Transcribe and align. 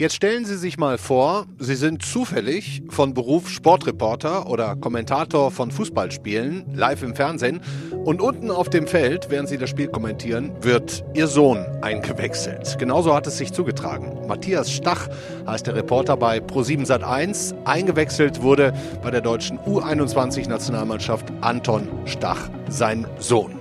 Jetzt 0.00 0.14
stellen 0.14 0.46
Sie 0.46 0.56
sich 0.56 0.78
mal 0.78 0.96
vor, 0.96 1.44
Sie 1.58 1.74
sind 1.74 2.02
zufällig 2.02 2.82
von 2.88 3.12
Beruf 3.12 3.50
Sportreporter 3.50 4.48
oder 4.48 4.74
Kommentator 4.74 5.50
von 5.50 5.70
Fußballspielen 5.70 6.72
live 6.74 7.02
im 7.02 7.14
Fernsehen 7.14 7.60
und 8.06 8.22
unten 8.22 8.50
auf 8.50 8.70
dem 8.70 8.86
Feld, 8.86 9.26
während 9.28 9.50
Sie 9.50 9.58
das 9.58 9.68
Spiel 9.68 9.88
kommentieren, 9.88 10.52
wird 10.62 11.04
Ihr 11.12 11.26
Sohn 11.26 11.66
eingewechselt. 11.82 12.78
Genauso 12.78 13.14
hat 13.14 13.26
es 13.26 13.36
sich 13.36 13.52
zugetragen. 13.52 14.26
Matthias 14.26 14.72
Stach 14.72 15.06
heißt 15.46 15.66
der 15.66 15.74
Reporter 15.74 16.16
bei 16.16 16.38
Pro7 16.38 16.86
Sat1. 16.86 17.66
Eingewechselt 17.66 18.40
wurde 18.40 18.72
bei 19.02 19.10
der 19.10 19.20
deutschen 19.20 19.58
U21-Nationalmannschaft 19.58 21.26
Anton 21.42 21.86
Stach, 22.06 22.48
sein 22.70 23.06
Sohn. 23.18 23.59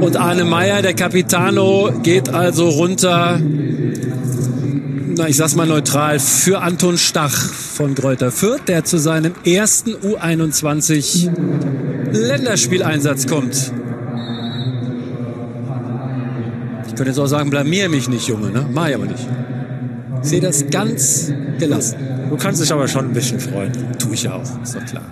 Und 0.00 0.16
Arne 0.16 0.44
Meyer, 0.44 0.82
der 0.82 0.94
Capitano, 0.94 1.92
geht 2.02 2.28
also 2.28 2.68
runter 2.68 3.40
na, 5.18 5.28
ich 5.28 5.36
sag's 5.36 5.56
mal 5.56 5.66
neutral, 5.66 6.20
für 6.20 6.60
Anton 6.60 6.96
Stach 6.96 7.34
von 7.34 7.96
Kräuter 7.96 8.30
Fürth, 8.30 8.68
der 8.68 8.84
zu 8.84 8.98
seinem 8.98 9.34
ersten 9.44 9.94
U21 9.96 11.28
Länderspieleinsatz 12.12 13.26
kommt. 13.26 13.72
Ich 16.86 16.94
könnte 16.94 17.10
jetzt 17.10 17.18
auch 17.18 17.26
sagen, 17.26 17.50
blamier 17.50 17.88
mich 17.88 18.08
nicht, 18.08 18.28
Junge, 18.28 18.50
ne? 18.50 18.64
Mach 18.72 18.86
ich 18.86 18.94
aber 18.94 19.06
nicht. 19.06 19.26
Ich 20.22 20.28
sehe 20.28 20.40
das 20.40 20.70
ganz 20.70 21.32
gelassen. 21.58 21.98
Du 22.30 22.36
kannst 22.36 22.62
dich 22.62 22.72
aber 22.72 22.86
schon 22.86 23.06
ein 23.06 23.12
bisschen 23.12 23.40
freuen. 23.40 23.72
Tu 23.98 24.12
ich 24.12 24.28
auch, 24.28 24.44
ist 24.62 24.76
doch 24.76 24.84
klar. 24.84 25.04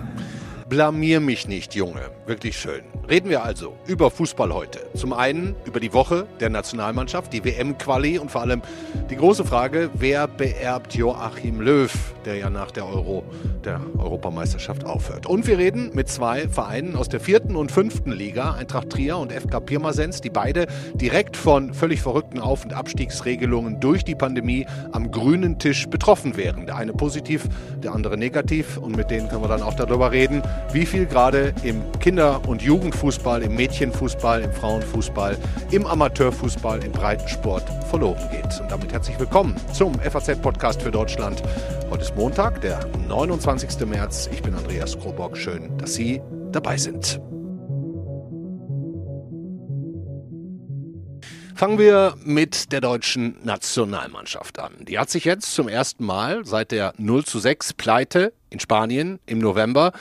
Blamier 0.69 1.19
mich 1.19 1.49
nicht, 1.49 1.75
Junge. 1.75 2.01
Wirklich 2.25 2.57
schön. 2.57 2.81
Reden 3.09 3.29
wir 3.29 3.41
also 3.41 3.73
über 3.85 4.11
Fußball 4.11 4.53
heute. 4.53 4.81
Zum 4.93 5.13
einen 5.13 5.55
über 5.63 5.79
die 5.79 5.93
Woche 5.93 6.27
der 6.41 6.49
Nationalmannschaft, 6.49 7.31
die 7.31 7.45
WM-Quali 7.45 8.19
und 8.19 8.29
vor 8.29 8.41
allem 8.41 8.61
die 9.09 9.15
große 9.15 9.45
Frage, 9.45 9.89
wer 9.93 10.27
beerbt 10.27 10.93
Joachim 10.93 11.61
Löw, 11.61 11.89
der 12.25 12.35
ja 12.35 12.49
nach 12.49 12.69
der 12.71 12.85
Euro, 12.85 13.23
der 13.63 13.79
Europameisterschaft 13.97 14.85
aufhört. 14.85 15.25
Und 15.25 15.47
wir 15.47 15.57
reden 15.57 15.91
mit 15.93 16.09
zwei 16.09 16.49
Vereinen 16.49 16.97
aus 16.97 17.07
der 17.07 17.21
vierten 17.21 17.55
und 17.55 17.71
fünften 17.71 18.11
Liga, 18.11 18.55
Eintracht 18.55 18.89
Trier 18.89 19.17
und 19.17 19.31
FK 19.31 19.61
Pirmasens, 19.61 20.19
die 20.19 20.29
beide 20.29 20.67
direkt 20.93 21.37
von 21.37 21.73
völlig 21.73 22.01
verrückten 22.01 22.41
Auf- 22.41 22.65
und 22.65 22.73
Abstiegsregelungen 22.73 23.79
durch 23.79 24.03
die 24.03 24.15
Pandemie 24.15 24.67
am 24.91 25.11
grünen 25.11 25.59
Tisch 25.59 25.87
betroffen 25.87 26.35
wären. 26.35 26.65
Der 26.65 26.75
eine 26.75 26.91
positiv, 26.91 27.47
der 27.81 27.93
andere 27.93 28.17
negativ 28.17 28.75
und 28.75 28.97
mit 28.97 29.11
denen 29.11 29.29
können 29.29 29.43
wir 29.43 29.47
dann 29.47 29.63
auch 29.63 29.75
darüber 29.75 30.11
reden, 30.11 30.41
wie 30.73 30.85
viel 30.85 31.05
gerade 31.05 31.53
im 31.63 31.81
Kinder- 32.01 32.41
und 32.45 32.61
Jugendfußball, 32.97 33.43
im 33.43 33.53
Mädchenfußball, 33.53 34.41
im 34.41 34.51
Frauenfußball, 34.51 35.37
im 35.69 35.85
Amateurfußball, 35.85 36.83
im 36.83 36.91
Breitensport 36.91 37.63
verloren 37.85 38.27
geht. 38.31 38.59
Und 38.59 38.71
damit 38.71 38.91
herzlich 38.91 39.19
willkommen 39.19 39.55
zum 39.71 39.93
FAZ-Podcast 39.99 40.81
für 40.81 40.89
Deutschland. 40.89 41.43
Heute 41.91 42.01
ist 42.01 42.15
Montag, 42.15 42.59
der 42.61 42.87
29. 43.07 43.85
März. 43.85 44.27
Ich 44.33 44.41
bin 44.41 44.55
Andreas 44.55 44.97
Krobock. 44.97 45.37
Schön, 45.37 45.77
dass 45.77 45.93
Sie 45.93 46.23
dabei 46.51 46.77
sind. 46.77 47.21
Fangen 51.53 51.77
wir 51.77 52.15
mit 52.23 52.71
der 52.71 52.81
deutschen 52.81 53.37
Nationalmannschaft 53.43 54.57
an. 54.57 54.73
Die 54.79 54.97
hat 54.97 55.11
sich 55.11 55.23
jetzt 55.23 55.53
zum 55.53 55.67
ersten 55.67 56.03
Mal 56.03 56.45
seit 56.45 56.71
der 56.71 56.93
0 56.97 57.25
zu 57.25 57.37
6 57.37 57.73
Pleite 57.73 58.33
in 58.49 58.59
Spanien 58.59 59.19
im 59.27 59.37
November 59.37 59.91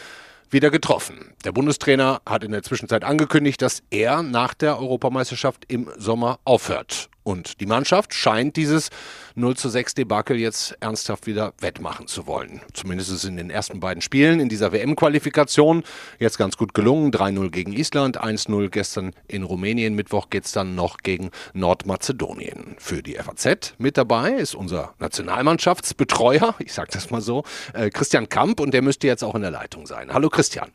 wieder 0.57 0.71
getroffen. 0.71 1.35
Der 1.45 1.53
Bundestrainer 1.53 2.23
hat 2.25 2.43
in 2.43 2.51
der 2.51 2.63
Zwischenzeit 2.63 3.05
angekündigt, 3.05 3.61
dass 3.61 3.83
er 3.91 4.23
nach 4.23 4.55
der 4.55 4.79
Europameisterschaft 4.79 5.67
im 5.69 5.91
Sommer 5.99 6.39
aufhört. 6.45 7.11
Und 7.27 7.61
die 7.61 7.67
Mannschaft 7.67 8.15
scheint 8.15 8.55
dieses 8.55 8.91
0 9.35 9.57
zu 9.57 9.69
6 9.69 9.95
Debakel 9.95 10.37
jetzt 10.37 10.77
ernsthaft 10.79 11.27
wieder 11.27 11.55
wettmachen 11.59 12.07
zu 12.07 12.29
wollen. 12.29 12.61
Zumindest 12.73 13.11
ist 13.11 13.17
es 13.17 13.25
in 13.25 13.37
den 13.37 13.51
ersten 13.51 13.81
beiden 13.81 14.01
Spielen 14.01 14.39
in 14.39 14.49
dieser 14.49 14.71
WM-Qualifikation 14.71 15.83
jetzt 16.21 16.39
ganz 16.39 16.57
gut 16.57 16.73
gelungen. 16.73 17.11
3-0 17.11 17.51
gegen 17.51 17.73
Island, 17.73 18.23
1-0 18.23 18.69
gestern 18.69 19.11
in 19.27 19.43
Rumänien. 19.43 19.97
Mittwoch 19.97 20.31
geht 20.31 20.45
es 20.45 20.53
dann 20.53 20.77
noch 20.77 20.99
gegen 20.99 21.33
Nordmazedonien. 21.53 22.77
Für 22.79 23.03
die 23.03 23.15
FAZ 23.15 23.75
mit 23.79 23.97
dabei 23.97 24.31
ist 24.31 24.55
unser 24.55 24.95
Nationalmannschaftsbetreuer, 25.01 26.55
ich 26.61 26.73
sage 26.73 26.91
das 26.93 27.11
mal 27.11 27.21
so, 27.21 27.43
äh, 27.75 27.91
Christian 27.91 28.29
Kamp 28.29 28.61
und 28.61 28.73
der 28.73 28.83
müsste 28.83 29.09
jetzt 29.09 29.25
auch 29.25 29.35
in 29.35 29.43
der 29.43 29.51
Leitung 29.51 29.89
sein. 29.89 30.13
Hallo 30.13 30.29
Christian. 30.29 30.71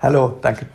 Hallo, 0.00 0.38
danke. 0.42 0.66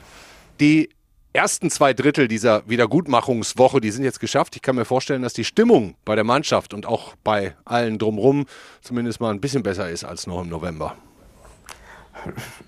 Die 0.59 0.90
ersten 1.38 1.70
zwei 1.70 1.94
Drittel 1.94 2.28
dieser 2.28 2.68
Wiedergutmachungswoche, 2.68 3.80
die 3.80 3.92
sind 3.92 4.03
jetzt 4.03 4.20
geschafft. 4.20 4.56
Ich 4.56 4.64
kann 4.64 4.75
mir 4.75 4.86
vorstellen, 4.86 5.22
dass 5.22 5.34
die 5.34 5.44
Stimmung 5.44 5.94
bei 6.03 6.16
der 6.16 6.24
Mannschaft 6.24 6.74
und 6.74 6.88
auch 6.88 7.14
bei 7.24 7.53
allen 7.64 8.00
drumherum 8.00 8.48
zumindest 8.81 9.22
mal 9.22 9.30
ein 9.30 9.40
bisschen 9.40 9.62
besser 9.62 9.88
ist 9.88 10.03
als 10.03 10.26
noch 10.26 10.42
im 10.42 10.50
November. 10.50 10.96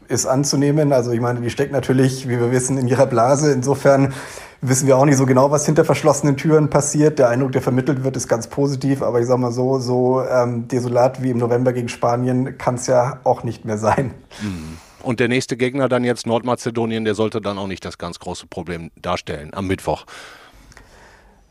Ist 0.08 0.28
anzunehmen. 0.28 0.94
Also 0.94 1.12
ich 1.12 1.20
meine, 1.20 1.42
die 1.42 1.50
steckt 1.50 1.72
natürlich, 1.72 2.30
wie 2.30 2.40
wir 2.40 2.52
wissen, 2.52 2.78
in 2.78 2.88
ihrer 2.88 3.08
Blase. 3.08 3.52
Insofern 3.52 4.14
wissen 4.62 4.86
wir 4.86 4.98
auch 4.98 5.06
nicht 5.06 5.18
so 5.18 5.26
genau, 5.26 5.50
was 5.50 5.66
hinter 5.66 5.84
verschlossenen 5.84 6.38
Türen 6.38 6.70
passiert. 6.70 7.18
Der 7.18 7.30
Eindruck, 7.30 7.54
der 7.54 7.64
vermittelt 7.64 8.04
wird, 8.04 8.16
ist 8.18 8.28
ganz 8.28 8.48
positiv. 8.48 9.02
Aber 9.02 9.20
ich 9.20 9.26
sage 9.26 9.42
mal 9.42 9.52
so, 9.52 9.80
so 9.80 10.22
ähm, 10.22 10.68
desolat 10.68 11.24
wie 11.24 11.32
im 11.32 11.40
November 11.40 11.74
gegen 11.74 11.90
Spanien 11.90 12.60
kann 12.60 12.76
es 12.76 12.86
ja 12.86 13.20
auch 13.24 13.44
nicht 13.44 13.66
mehr 13.66 13.80
sein. 13.80 14.14
Mhm. 14.44 14.78
Und 15.02 15.20
der 15.20 15.28
nächste 15.28 15.58
Gegner 15.58 15.90
dann 15.90 16.04
jetzt 16.04 16.28
Nordmazedonien, 16.28 17.06
der 17.06 17.16
sollte 17.16 17.42
dann 17.42 17.58
auch 17.58 17.68
nicht 17.68 17.86
das 17.86 17.98
ganz 17.98 18.20
große 18.20 18.48
Problem 18.48 18.92
darstellen 18.96 19.54
am 19.54 19.68
Mittwoch. 19.68 20.06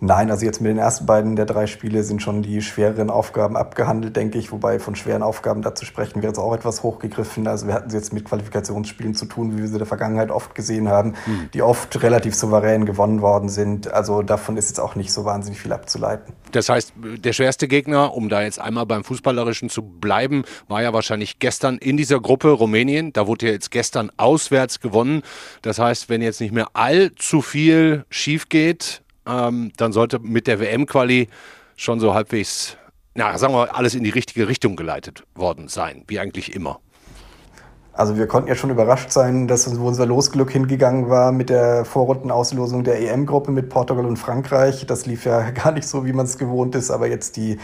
Nein, 0.00 0.30
also 0.30 0.46
jetzt 0.46 0.60
mit 0.60 0.70
den 0.70 0.78
ersten 0.78 1.06
beiden 1.06 1.34
der 1.34 1.44
drei 1.44 1.66
Spiele 1.66 2.04
sind 2.04 2.22
schon 2.22 2.42
die 2.42 2.62
schwereren 2.62 3.10
Aufgaben 3.10 3.56
abgehandelt, 3.56 4.14
denke 4.14 4.38
ich. 4.38 4.52
Wobei 4.52 4.78
von 4.78 4.94
schweren 4.94 5.22
Aufgaben 5.22 5.60
dazu 5.60 5.84
sprechen 5.84 6.22
wäre 6.22 6.28
jetzt 6.28 6.38
auch 6.38 6.54
etwas 6.54 6.84
hochgegriffen. 6.84 7.48
Also 7.48 7.66
wir 7.66 7.74
hatten 7.74 7.88
es 7.88 7.94
jetzt 7.94 8.12
mit 8.12 8.24
Qualifikationsspielen 8.24 9.16
zu 9.16 9.26
tun, 9.26 9.56
wie 9.56 9.58
wir 9.58 9.66
sie 9.66 9.72
in 9.72 9.78
der 9.78 9.88
Vergangenheit 9.88 10.30
oft 10.30 10.54
gesehen 10.54 10.88
haben, 10.88 11.14
mhm. 11.26 11.48
die 11.52 11.62
oft 11.62 12.00
relativ 12.00 12.36
souverän 12.36 12.86
gewonnen 12.86 13.22
worden 13.22 13.48
sind. 13.48 13.92
Also 13.92 14.22
davon 14.22 14.56
ist 14.56 14.68
jetzt 14.68 14.78
auch 14.78 14.94
nicht 14.94 15.12
so 15.12 15.24
wahnsinnig 15.24 15.60
viel 15.60 15.72
abzuleiten. 15.72 16.32
Das 16.52 16.68
heißt, 16.68 16.92
der 16.96 17.32
schwerste 17.32 17.66
Gegner, 17.66 18.14
um 18.14 18.28
da 18.28 18.42
jetzt 18.42 18.60
einmal 18.60 18.86
beim 18.86 19.02
Fußballerischen 19.02 19.68
zu 19.68 19.82
bleiben, 19.82 20.44
war 20.68 20.80
ja 20.80 20.92
wahrscheinlich 20.92 21.40
gestern 21.40 21.76
in 21.76 21.96
dieser 21.96 22.20
Gruppe 22.20 22.50
Rumänien. 22.50 23.12
Da 23.12 23.26
wurde 23.26 23.46
ja 23.46 23.52
jetzt 23.52 23.72
gestern 23.72 24.12
auswärts 24.16 24.78
gewonnen. 24.78 25.22
Das 25.62 25.80
heißt, 25.80 26.08
wenn 26.08 26.22
jetzt 26.22 26.40
nicht 26.40 26.54
mehr 26.54 26.68
allzu 26.74 27.42
viel 27.42 28.04
schief 28.10 28.48
geht, 28.48 29.02
ähm, 29.28 29.72
dann 29.76 29.92
sollte 29.92 30.18
mit 30.18 30.46
der 30.46 30.60
WM-Quali 30.60 31.28
schon 31.76 32.00
so 32.00 32.14
halbwegs, 32.14 32.76
na, 33.14 33.36
sagen 33.38 33.52
wir 33.52 33.66
mal, 33.66 33.68
alles 33.68 33.94
in 33.94 34.04
die 34.04 34.10
richtige 34.10 34.48
Richtung 34.48 34.76
geleitet 34.76 35.24
worden 35.34 35.68
sein, 35.68 36.04
wie 36.08 36.18
eigentlich 36.18 36.54
immer. 36.54 36.80
Also 37.98 38.16
wir 38.16 38.28
konnten 38.28 38.48
ja 38.48 38.54
schon 38.54 38.70
überrascht 38.70 39.10
sein, 39.10 39.48
dass 39.48 39.66
unser 39.66 40.06
Losglück 40.06 40.52
hingegangen 40.52 41.10
war 41.10 41.32
mit 41.32 41.50
der 41.50 41.84
Vorrundenauslosung 41.84 42.84
der 42.84 43.00
EM-Gruppe 43.00 43.50
mit 43.50 43.70
Portugal 43.70 44.06
und 44.06 44.16
Frankreich. 44.16 44.86
Das 44.86 45.04
lief 45.04 45.24
ja 45.24 45.50
gar 45.50 45.72
nicht 45.72 45.86
so, 45.86 46.06
wie 46.06 46.12
man 46.12 46.24
es 46.24 46.38
gewohnt 46.38 46.76
ist, 46.76 46.92
aber 46.92 47.08
jetzt 47.08 47.36
die, 47.36 47.58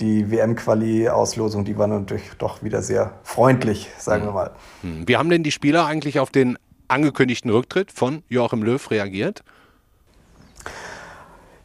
die 0.00 0.30
WM-Quali-Auslosung, 0.30 1.66
die 1.66 1.76
war 1.76 1.88
natürlich 1.88 2.24
doch 2.38 2.62
wieder 2.62 2.80
sehr 2.80 3.18
freundlich, 3.22 3.90
sagen 3.98 4.24
wir 4.24 4.32
mal. 4.32 4.50
Hm. 4.80 5.06
Wie 5.06 5.18
haben 5.18 5.28
denn 5.28 5.42
die 5.42 5.52
Spieler 5.52 5.84
eigentlich 5.84 6.20
auf 6.20 6.30
den 6.30 6.56
angekündigten 6.88 7.50
Rücktritt 7.50 7.92
von 7.92 8.22
Joachim 8.30 8.62
Löw 8.62 8.90
reagiert? 8.90 9.42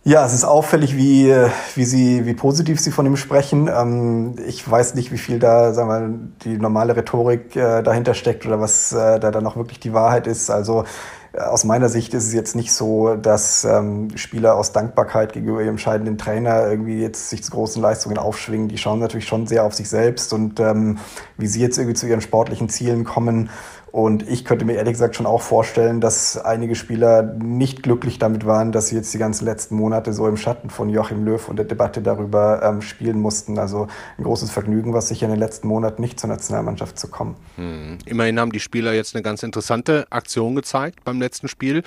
Ja, 0.03 0.25
es 0.25 0.33
ist 0.33 0.45
auffällig, 0.45 0.97
wie, 0.97 1.31
wie, 1.75 1.85
sie, 1.85 2.25
wie 2.25 2.33
positiv 2.33 2.79
sie 2.79 2.89
von 2.89 3.05
ihm 3.05 3.17
sprechen. 3.17 3.67
Ähm, 3.71 4.35
ich 4.47 4.69
weiß 4.69 4.95
nicht, 4.95 5.11
wie 5.11 5.19
viel 5.19 5.37
da 5.37 5.73
sagen 5.73 5.89
wir, 5.89 6.29
die 6.43 6.57
normale 6.57 6.95
Rhetorik 6.95 7.55
äh, 7.55 7.83
dahinter 7.83 8.15
steckt 8.15 8.43
oder 8.47 8.59
was 8.59 8.91
äh, 8.93 9.19
da 9.19 9.29
dann 9.29 9.45
auch 9.45 9.57
wirklich 9.57 9.79
die 9.79 9.93
Wahrheit 9.93 10.25
ist. 10.25 10.49
Also 10.49 10.85
äh, 11.33 11.41
aus 11.41 11.65
meiner 11.65 11.87
Sicht 11.87 12.15
ist 12.15 12.25
es 12.25 12.33
jetzt 12.33 12.55
nicht 12.55 12.73
so, 12.73 13.15
dass 13.15 13.63
ähm, 13.63 14.17
Spieler 14.17 14.55
aus 14.55 14.71
Dankbarkeit 14.71 15.33
gegenüber 15.33 15.61
ihrem 15.61 15.77
scheidenden 15.77 16.17
Trainer 16.17 16.67
irgendwie 16.67 16.99
jetzt 16.99 17.29
sich 17.29 17.43
zu 17.43 17.51
großen 17.51 17.79
Leistungen 17.79 18.17
aufschwingen. 18.17 18.69
Die 18.69 18.79
schauen 18.79 18.97
natürlich 18.97 19.27
schon 19.27 19.45
sehr 19.45 19.65
auf 19.65 19.75
sich 19.75 19.87
selbst 19.87 20.33
und 20.33 20.59
ähm, 20.59 20.97
wie 21.37 21.45
sie 21.45 21.61
jetzt 21.61 21.77
irgendwie 21.77 21.95
zu 21.95 22.07
ihren 22.07 22.21
sportlichen 22.21 22.69
Zielen 22.69 23.03
kommen 23.03 23.51
und 23.91 24.27
ich 24.29 24.45
könnte 24.45 24.63
mir 24.63 24.73
ehrlich 24.73 24.93
gesagt 24.93 25.15
schon 25.15 25.25
auch 25.25 25.41
vorstellen, 25.41 25.99
dass 25.99 26.37
einige 26.37 26.75
Spieler 26.75 27.23
nicht 27.23 27.83
glücklich 27.83 28.19
damit 28.19 28.45
waren, 28.45 28.71
dass 28.71 28.87
sie 28.87 28.95
jetzt 28.95 29.13
die 29.13 29.17
ganzen 29.17 29.43
letzten 29.45 29.75
Monate 29.75 30.13
so 30.13 30.27
im 30.27 30.37
Schatten 30.37 30.69
von 30.69 30.89
Joachim 30.89 31.25
Löw 31.25 31.49
und 31.49 31.57
der 31.57 31.65
Debatte 31.65 32.01
darüber 32.01 32.61
ähm, 32.63 32.81
spielen 32.81 33.19
mussten. 33.19 33.59
Also 33.59 33.87
ein 34.17 34.23
großes 34.23 34.49
Vergnügen, 34.49 34.93
was 34.93 35.09
sicher 35.09 35.25
in 35.25 35.31
den 35.31 35.39
letzten 35.39 35.67
Monaten 35.67 36.01
nicht 36.01 36.19
zur 36.19 36.29
Nationalmannschaft 36.29 36.97
zu 36.97 37.09
kommen. 37.09 37.35
Hm. 37.57 37.97
Immerhin 38.05 38.39
haben 38.39 38.53
die 38.53 38.61
Spieler 38.61 38.93
jetzt 38.93 39.13
eine 39.13 39.23
ganz 39.23 39.43
interessante 39.43 40.07
Aktion 40.09 40.55
gezeigt 40.55 41.03
beim 41.03 41.19
letzten 41.19 41.49
Spiel, 41.49 41.83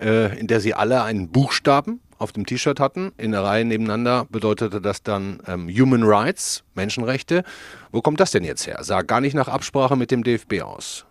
äh, 0.00 0.36
in 0.38 0.48
der 0.48 0.60
sie 0.60 0.74
alle 0.74 1.04
einen 1.04 1.28
Buchstaben 1.28 2.00
auf 2.18 2.32
dem 2.32 2.46
T-Shirt 2.46 2.80
hatten. 2.80 3.12
In 3.16 3.30
der 3.30 3.44
Reihe 3.44 3.64
nebeneinander 3.64 4.26
bedeutete 4.28 4.80
das 4.80 5.04
dann 5.04 5.40
ähm, 5.46 5.68
Human 5.68 6.02
Rights, 6.02 6.64
Menschenrechte. 6.74 7.44
Wo 7.92 8.02
kommt 8.02 8.18
das 8.18 8.32
denn 8.32 8.42
jetzt 8.42 8.66
her? 8.66 8.78
Sah 8.82 9.02
gar 9.02 9.20
nicht 9.20 9.34
nach 9.34 9.46
Absprache 9.46 9.96
mit 9.96 10.10
dem 10.10 10.24
DFB 10.24 10.62
aus. 10.62 11.06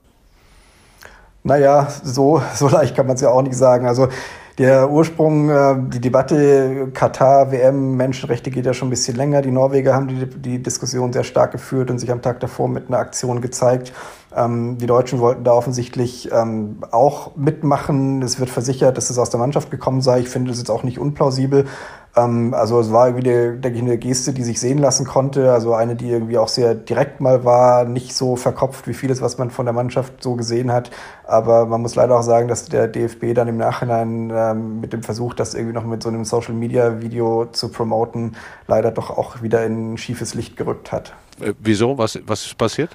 Naja, 1.44 1.88
so, 2.04 2.42
so 2.56 2.68
leicht 2.68 2.96
kann 2.96 3.08
man 3.08 3.16
es 3.16 3.22
ja 3.22 3.30
auch 3.30 3.42
nicht 3.42 3.58
sagen. 3.58 3.86
Also 3.86 4.08
der 4.58 4.90
Ursprung, 4.90 5.50
äh, 5.50 5.76
die 5.90 6.00
Debatte 6.00 6.90
Katar, 6.94 7.52
WM, 7.52 7.98
Menschenrechte 7.98 8.52
geht 8.52 8.66
ja 8.66 8.74
schon 8.74 8.88
ein 8.88 8.92
bisschen 8.92 9.18
länger. 9.18 9.42
Die 9.42 9.52
Norweger 9.52 9.96
haben 9.96 10.08
die, 10.08 10.28
die 10.28 10.62
Diskussion 10.62 11.12
sehr 11.12 11.24
stark 11.24 11.52
geführt 11.52 11.90
und 11.90 12.00
sich 12.00 12.12
am 12.12 12.22
Tag 12.22 12.40
davor 12.40 12.68
mit 12.68 12.88
einer 12.88 13.00
Aktion 13.00 13.42
gezeigt. 13.42 13.94
Ähm, 14.36 14.78
die 14.78 14.86
Deutschen 14.86 15.20
wollten 15.20 15.44
da 15.44 15.54
offensichtlich 15.54 16.32
ähm, 16.32 16.78
auch 16.92 17.36
mitmachen. 17.36 18.22
Es 18.22 18.40
wird 18.40 18.50
versichert, 18.50 18.98
dass 18.98 19.10
es 19.10 19.18
aus 19.18 19.30
der 19.30 19.40
Mannschaft 19.40 19.72
gekommen 19.72 20.02
sei. 20.02 20.22
Ich 20.22 20.30
finde 20.30 20.50
das 20.50 20.60
jetzt 20.60 20.70
auch 20.70 20.84
nicht 20.84 21.00
unplausibel. 21.00 21.66
Ähm, 22.16 22.54
also 22.54 22.80
es 22.80 22.92
war 22.92 23.08
irgendwie, 23.08 23.60
denke 23.60 23.78
ich, 23.78 23.82
eine 23.82 23.98
Geste, 23.98 24.34
die 24.34 24.44
sich 24.44 24.60
sehen 24.60 24.78
lassen 24.78 25.06
konnte. 25.06 25.52
Also 25.52 25.74
eine, 25.74 25.96
die 25.96 26.10
irgendwie 26.10 26.38
auch 26.38 26.48
sehr 26.48 26.76
direkt 26.76 27.22
mal 27.22 27.44
war, 27.46 27.86
nicht 27.86 28.16
so 28.16 28.36
verkopft 28.36 28.88
wie 28.88 28.94
vieles, 28.94 29.22
was 29.22 29.38
man 29.38 29.50
von 29.52 29.66
der 29.66 29.74
Mannschaft 29.74 30.22
so 30.22 30.36
gesehen 30.36 30.72
hat. 30.72 30.92
Aber 31.26 31.66
man 31.66 31.82
muss 31.82 31.96
leider 31.96 32.18
auch 32.18 32.24
sagen, 32.24 32.48
dass 32.48 32.66
der 32.66 32.88
DFB 32.88 33.34
dann 33.34 33.48
im 33.48 33.58
Nachhinein 33.58 34.32
ähm, 34.34 34.80
mit 34.80 34.94
dem 34.94 35.04
Versuch, 35.04 35.34
das 35.34 35.54
irgendwie 35.54 35.74
noch 35.74 35.86
mit 35.86 36.04
so 36.04 36.10
einem 36.10 36.26
Social-Media-Video 36.26 37.46
zu 37.52 37.70
promoten, 37.70 38.36
leider 38.68 38.92
doch 38.92 39.10
auch 39.10 39.42
wieder 39.42 39.66
in 39.66 39.98
schiefes 39.98 40.34
Licht 40.34 40.58
gerückt 40.58 40.92
hat. 40.92 41.14
Äh, 41.40 41.54
wieso? 41.60 41.98
Was, 41.98 42.20
was 42.26 42.46
ist 42.46 42.58
passiert? 42.58 42.92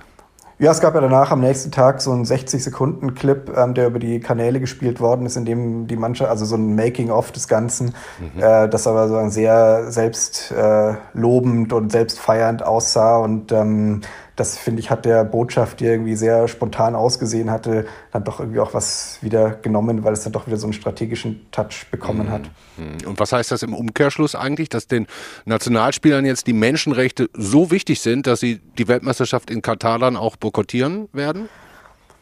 Ja, 0.61 0.73
es 0.73 0.81
gab 0.81 0.95
ja 0.95 1.01
danach 1.01 1.31
am 1.31 1.41
nächsten 1.41 1.71
Tag 1.71 2.01
so 2.01 2.11
einen 2.11 2.25
60-Sekunden-Clip, 2.25 3.57
ähm, 3.57 3.75
der 3.75 3.87
über 3.87 4.01
die 4.01 4.19
Kanäle 4.19 4.59
gespielt 4.59 4.99
worden 4.99 5.25
ist, 5.25 5.37
in 5.37 5.45
dem 5.45 5.87
die 5.87 5.95
Mannschaft, 5.95 6.31
also 6.31 6.45
so 6.45 6.57
ein 6.57 6.75
Making-of 6.75 7.31
des 7.31 7.47
Ganzen, 7.47 7.95
mhm. 8.19 8.43
äh, 8.43 8.69
das 8.69 8.89
aber 8.89 9.09
so 9.09 9.29
sehr 9.29 9.93
selbstlobend 9.93 11.71
äh, 11.71 11.75
und 11.75 11.93
selbstfeiernd 11.93 12.65
aussah 12.65 13.19
und 13.19 13.53
ähm, 13.53 14.01
das 14.38 14.56
finde 14.56 14.81
ich, 14.81 14.90
hat 14.90 15.05
der 15.05 15.25
Botschaft, 15.25 15.81
die 15.81 15.87
irgendwie 15.87 16.14
sehr 16.14 16.46
spontan 16.46 16.94
ausgesehen 16.94 17.50
hatte, 17.50 17.87
dann 18.12 18.25
doch 18.25 18.38
irgendwie 18.38 18.61
auch 18.61 18.73
was 18.73 19.19
wieder 19.20 19.50
genommen, 19.50 20.05
weil 20.05 20.12
es 20.12 20.23
dann 20.23 20.32
doch 20.32 20.46
wieder 20.46 20.56
so 20.56 20.67
einen 20.67 20.73
strategischen 20.73 21.46
Touch 21.50 21.87
bekommen 21.90 22.26
mhm. 22.26 22.31
hat. 22.31 22.43
Mhm. 22.76 23.08
Und 23.08 23.20
was 23.20 23.32
heißt 23.32 23.50
das 23.50 23.62
im 23.62 23.75
Umkehrschluss 23.75 24.35
eigentlich, 24.35 24.69
dass 24.69 24.87
den 24.87 25.06
Nationalspielern 25.44 26.25
jetzt 26.25 26.46
die 26.46 26.52
Menschenrechte 26.52 27.29
so 27.35 27.70
wichtig 27.70 28.00
sind, 28.00 28.26
dass 28.26 28.40
sie 28.40 28.61
die 28.79 28.87
Weltmeisterschaft 28.87 29.50
in 29.50 29.61
Katar 29.61 29.99
dann 29.99 30.17
auch 30.17 30.37
boykottieren 30.37 31.08
werden? 31.12 31.49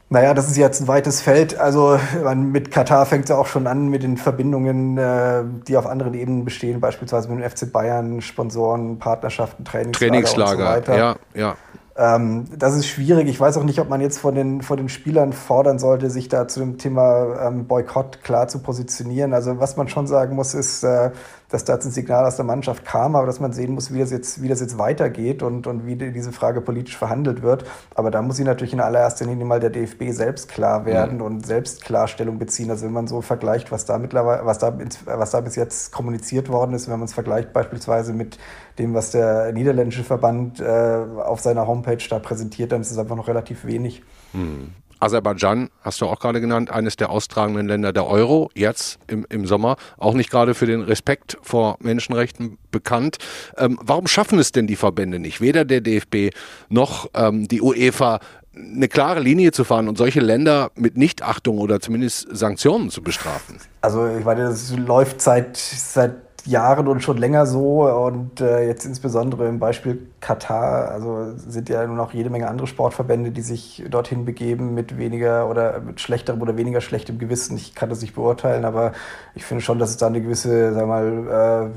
Naja, 0.08 0.34
das 0.34 0.48
ist 0.48 0.56
jetzt 0.56 0.80
ein 0.80 0.88
weites 0.88 1.20
Feld. 1.20 1.58
Also 1.58 1.98
mit 2.36 2.70
Katar 2.70 3.06
fängt 3.06 3.24
es 3.24 3.30
ja 3.30 3.36
auch 3.36 3.48
schon 3.48 3.66
an 3.66 3.88
mit 3.88 4.04
den 4.04 4.16
Verbindungen, 4.16 4.96
äh, 4.96 5.42
die 5.66 5.76
auf 5.76 5.84
anderen 5.86 6.14
Ebenen 6.14 6.44
bestehen, 6.44 6.80
beispielsweise 6.80 7.28
mit 7.28 7.42
dem 7.42 7.50
FC 7.50 7.70
Bayern, 7.72 8.22
Sponsoren, 8.22 9.00
Partnerschaften, 9.00 9.64
Trainingslager, 9.64 10.12
Trainingslager 10.12 10.52
und 10.52 10.58
so 10.58 10.92
weiter. 10.92 10.96
Ja, 10.96 11.16
ja. 11.34 11.56
Ähm, 11.98 12.44
das 12.54 12.76
ist 12.76 12.86
schwierig. 12.86 13.26
Ich 13.28 13.40
weiß 13.40 13.56
auch 13.56 13.64
nicht, 13.64 13.80
ob 13.80 13.88
man 13.88 14.02
jetzt 14.02 14.18
von 14.18 14.34
den, 14.34 14.60
von 14.60 14.76
den 14.76 14.90
Spielern 14.90 15.32
fordern 15.32 15.78
sollte, 15.78 16.10
sich 16.10 16.28
da 16.28 16.46
zu 16.46 16.60
dem 16.60 16.76
Thema 16.76 17.48
ähm, 17.48 17.66
Boykott 17.66 18.22
klar 18.22 18.48
zu 18.48 18.58
positionieren. 18.58 19.32
Also 19.32 19.60
was 19.60 19.76
man 19.76 19.88
schon 19.88 20.06
sagen 20.06 20.36
muss, 20.36 20.52
ist, 20.52 20.82
äh, 20.82 21.10
dass 21.48 21.64
da 21.64 21.74
jetzt 21.74 21.86
ein 21.86 21.92
Signal 21.92 22.26
aus 22.26 22.36
der 22.36 22.44
Mannschaft 22.44 22.84
kam, 22.84 23.16
aber 23.16 23.26
dass 23.26 23.40
man 23.40 23.52
sehen 23.52 23.72
muss, 23.72 23.94
wie 23.94 24.00
das 24.00 24.10
jetzt, 24.10 24.42
wie 24.42 24.48
das 24.48 24.60
jetzt 24.60 24.78
weitergeht 24.78 25.42
und, 25.42 25.66
und 25.66 25.86
wie 25.86 25.96
die, 25.96 26.12
diese 26.12 26.32
Frage 26.32 26.60
politisch 26.60 26.96
verhandelt 26.98 27.42
wird. 27.42 27.64
Aber 27.94 28.10
da 28.10 28.20
muss 28.20 28.36
sich 28.36 28.44
natürlich 28.44 28.74
in 28.74 28.80
allererster 28.80 29.24
Linie 29.24 29.46
mal 29.46 29.60
der 29.60 29.70
DFB 29.70 30.10
selbst 30.10 30.48
klar 30.48 30.84
werden 30.84 31.18
mhm. 31.18 31.22
und 31.22 31.46
selbst 31.46 31.82
Klarstellung 31.82 32.38
beziehen. 32.38 32.70
Also 32.70 32.84
wenn 32.84 32.92
man 32.92 33.06
so 33.06 33.22
vergleicht, 33.22 33.72
was 33.72 33.86
da 33.86 33.98
mittlerweile, 33.98 34.44
was 34.44 34.58
da, 34.58 34.76
was 35.06 35.30
da 35.30 35.40
bis 35.40 35.56
jetzt 35.56 35.92
kommuniziert 35.92 36.50
worden 36.50 36.74
ist, 36.74 36.88
wenn 36.88 36.98
man 36.98 37.06
es 37.06 37.14
vergleicht 37.14 37.54
beispielsweise 37.54 38.12
mit 38.12 38.38
dem, 38.78 38.94
was 38.94 39.10
der 39.10 39.52
niederländische 39.52 40.04
Verband 40.04 40.60
äh, 40.60 40.64
auf 40.64 41.40
seiner 41.40 41.66
Homepage 41.66 42.02
da 42.08 42.18
präsentiert, 42.18 42.72
dann 42.72 42.80
ist 42.80 42.90
es 42.90 42.98
einfach 42.98 43.16
noch 43.16 43.28
relativ 43.28 43.64
wenig. 43.64 44.02
Mhm. 44.32 44.72
Aserbaidschan 44.98 45.68
hast 45.82 46.00
du 46.00 46.06
auch 46.06 46.18
gerade 46.18 46.40
genannt, 46.40 46.70
eines 46.70 46.96
der 46.96 47.10
austragenden 47.10 47.66
Länder 47.66 47.92
der 47.92 48.06
Euro, 48.06 48.50
jetzt 48.54 48.98
im, 49.08 49.26
im 49.28 49.46
Sommer, 49.46 49.76
auch 49.98 50.14
nicht 50.14 50.30
gerade 50.30 50.54
für 50.54 50.66
den 50.66 50.80
Respekt 50.80 51.36
vor 51.42 51.76
Menschenrechten 51.80 52.58
bekannt. 52.70 53.18
Ähm, 53.58 53.78
warum 53.82 54.06
schaffen 54.06 54.38
es 54.38 54.52
denn 54.52 54.66
die 54.66 54.76
Verbände 54.76 55.18
nicht, 55.18 55.40
weder 55.40 55.64
der 55.64 55.80
DFB 55.80 56.34
noch 56.68 57.10
ähm, 57.14 57.46
die 57.48 57.60
UEFA, 57.60 58.20
eine 58.54 58.88
klare 58.88 59.20
Linie 59.20 59.52
zu 59.52 59.64
fahren 59.64 59.86
und 59.86 59.98
solche 59.98 60.20
Länder 60.20 60.70
mit 60.76 60.96
Nichtachtung 60.96 61.58
oder 61.58 61.78
zumindest 61.78 62.26
Sanktionen 62.34 62.88
zu 62.88 63.02
bestrafen? 63.02 63.58
Also 63.82 64.06
ich 64.06 64.24
meine, 64.24 64.44
das 64.44 64.74
läuft 64.74 65.20
seit, 65.20 65.58
seit 65.58 66.14
Jahren 66.46 66.88
und 66.88 67.00
schon 67.00 67.16
länger 67.16 67.46
so 67.46 67.88
und 67.88 68.40
äh, 68.40 68.66
jetzt 68.66 68.84
insbesondere 68.84 69.48
im 69.48 69.58
Beispiel 69.58 70.08
Katar, 70.20 70.90
also 70.90 71.32
sind 71.36 71.68
ja 71.68 71.86
nun 71.86 72.00
auch 72.00 72.12
jede 72.12 72.30
Menge 72.30 72.48
andere 72.48 72.66
Sportverbände, 72.66 73.30
die 73.30 73.42
sich 73.42 73.84
dorthin 73.90 74.24
begeben 74.24 74.74
mit 74.74 74.98
weniger 74.98 75.48
oder 75.48 75.80
mit 75.80 76.00
schlechterem 76.00 76.40
oder 76.40 76.56
weniger 76.56 76.80
schlechtem 76.80 77.18
Gewissen. 77.18 77.56
Ich 77.56 77.74
kann 77.74 77.90
das 77.90 78.00
nicht 78.00 78.14
beurteilen, 78.14 78.64
aber 78.64 78.92
ich 79.34 79.44
finde 79.44 79.62
schon, 79.62 79.78
dass 79.78 79.90
es 79.90 79.96
da 79.96 80.06
eine 80.06 80.20
gewisse, 80.20 80.72
sag 80.72 80.86
mal, 80.86 81.72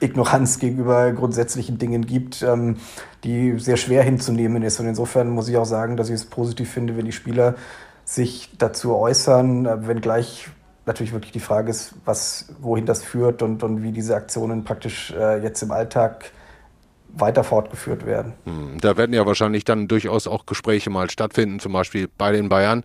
äh, 0.00 0.04
Ignoranz 0.04 0.58
gegenüber 0.58 1.12
grundsätzlichen 1.12 1.78
Dingen 1.78 2.06
gibt, 2.06 2.42
ähm, 2.42 2.76
die 3.24 3.58
sehr 3.58 3.76
schwer 3.76 4.02
hinzunehmen 4.02 4.62
ist. 4.62 4.80
Und 4.80 4.86
insofern 4.86 5.28
muss 5.28 5.48
ich 5.48 5.56
auch 5.56 5.64
sagen, 5.64 5.96
dass 5.96 6.08
ich 6.08 6.16
es 6.16 6.24
positiv 6.24 6.70
finde, 6.70 6.96
wenn 6.96 7.04
die 7.04 7.12
Spieler 7.12 7.54
sich 8.04 8.50
dazu 8.58 8.96
äußern, 8.96 9.66
äh, 9.66 9.86
wenngleich 9.86 10.48
natürlich 10.88 11.12
wirklich 11.12 11.32
die 11.32 11.40
Frage 11.40 11.70
ist, 11.70 11.94
was, 12.04 12.48
wohin 12.60 12.86
das 12.86 13.04
führt 13.04 13.42
und, 13.42 13.62
und 13.62 13.82
wie 13.82 13.92
diese 13.92 14.16
Aktionen 14.16 14.64
praktisch 14.64 15.12
äh, 15.12 15.40
jetzt 15.42 15.62
im 15.62 15.70
Alltag 15.70 16.32
weiter 17.14 17.44
fortgeführt 17.44 18.04
werden. 18.04 18.32
Hm, 18.44 18.78
da 18.80 18.96
werden 18.96 19.12
ja 19.12 19.24
wahrscheinlich 19.24 19.64
dann 19.64 19.86
durchaus 19.86 20.26
auch 20.26 20.46
Gespräche 20.46 20.90
mal 20.90 21.08
stattfinden, 21.10 21.60
zum 21.60 21.72
Beispiel 21.72 22.08
bei 22.18 22.32
den 22.32 22.48
Bayern. 22.48 22.82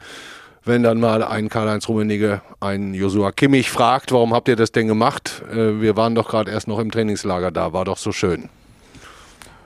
Wenn 0.66 0.82
dann 0.82 1.00
mal 1.00 1.24
ein 1.24 1.50
Karl-Heinz 1.50 1.90
Rummenigge 1.90 2.42
einen 2.62 2.94
Josua 2.94 3.34
Kimmich 3.34 3.70
fragt, 3.70 4.14
warum 4.14 4.34
habt 4.34 4.48
ihr 4.48 4.56
das 4.56 4.72
denn 4.72 4.88
gemacht? 4.88 5.44
Äh, 5.52 5.82
wir 5.82 5.98
waren 5.98 6.16
doch 6.16 6.30
gerade 6.30 6.52
erst 6.52 6.68
noch 6.68 6.80
im 6.80 6.92
Trainingslager 6.92 7.52
da, 7.52 7.74
war 7.74 7.86
doch 7.86 7.98
so 7.98 8.12
schön. 8.12 8.50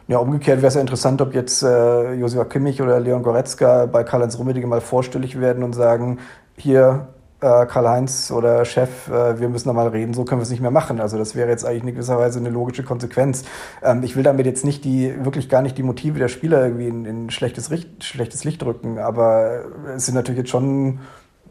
Ja, 0.07 0.19
umgekehrt 0.19 0.59
wäre 0.59 0.67
es 0.67 0.75
ja 0.75 0.81
interessant, 0.81 1.21
ob 1.21 1.35
jetzt 1.35 1.63
äh, 1.63 2.13
Josua 2.13 2.45
Kimmich 2.45 2.81
oder 2.81 2.99
Leon 2.99 3.23
Goretzka 3.23 3.87
bei 3.87 4.03
Karl-Heinz 4.03 4.37
Rummenigge 4.39 4.65
mal 4.65 4.79
vorstellig 4.79 5.39
werden 5.39 5.63
und 5.63 5.73
sagen, 5.73 6.19
hier, 6.55 7.09
äh, 7.39 7.65
Karl-Heinz 7.65 8.31
oder 8.31 8.65
Chef, 8.65 9.07
äh, 9.09 9.39
wir 9.39 9.49
müssen 9.49 9.67
da 9.67 9.73
mal 9.73 9.87
reden, 9.87 10.13
so 10.13 10.25
können 10.25 10.41
wir 10.41 10.43
es 10.43 10.49
nicht 10.49 10.61
mehr 10.61 10.71
machen. 10.71 10.99
Also 10.99 11.17
das 11.17 11.35
wäre 11.35 11.49
jetzt 11.49 11.65
eigentlich 11.65 11.83
in 11.83 11.89
gewisser 11.93 12.17
Weise 12.17 12.39
eine 12.39 12.49
logische 12.49 12.83
Konsequenz. 12.83 13.43
Ähm, 13.83 14.03
ich 14.03 14.15
will 14.15 14.23
damit 14.23 14.45
jetzt 14.45 14.65
nicht 14.65 14.83
die, 14.85 15.13
wirklich 15.23 15.49
gar 15.49 15.61
nicht 15.61 15.77
die 15.77 15.83
Motive 15.83 16.19
der 16.19 16.29
Spieler 16.29 16.63
irgendwie 16.63 16.87
in, 16.87 17.05
in 17.05 17.29
schlechtes, 17.29 17.69
schlechtes 17.99 18.43
Licht 18.43 18.63
rücken, 18.63 18.97
aber 18.97 19.65
es 19.95 20.05
sind 20.05 20.15
natürlich 20.15 20.39
jetzt 20.39 20.49
schon 20.49 20.99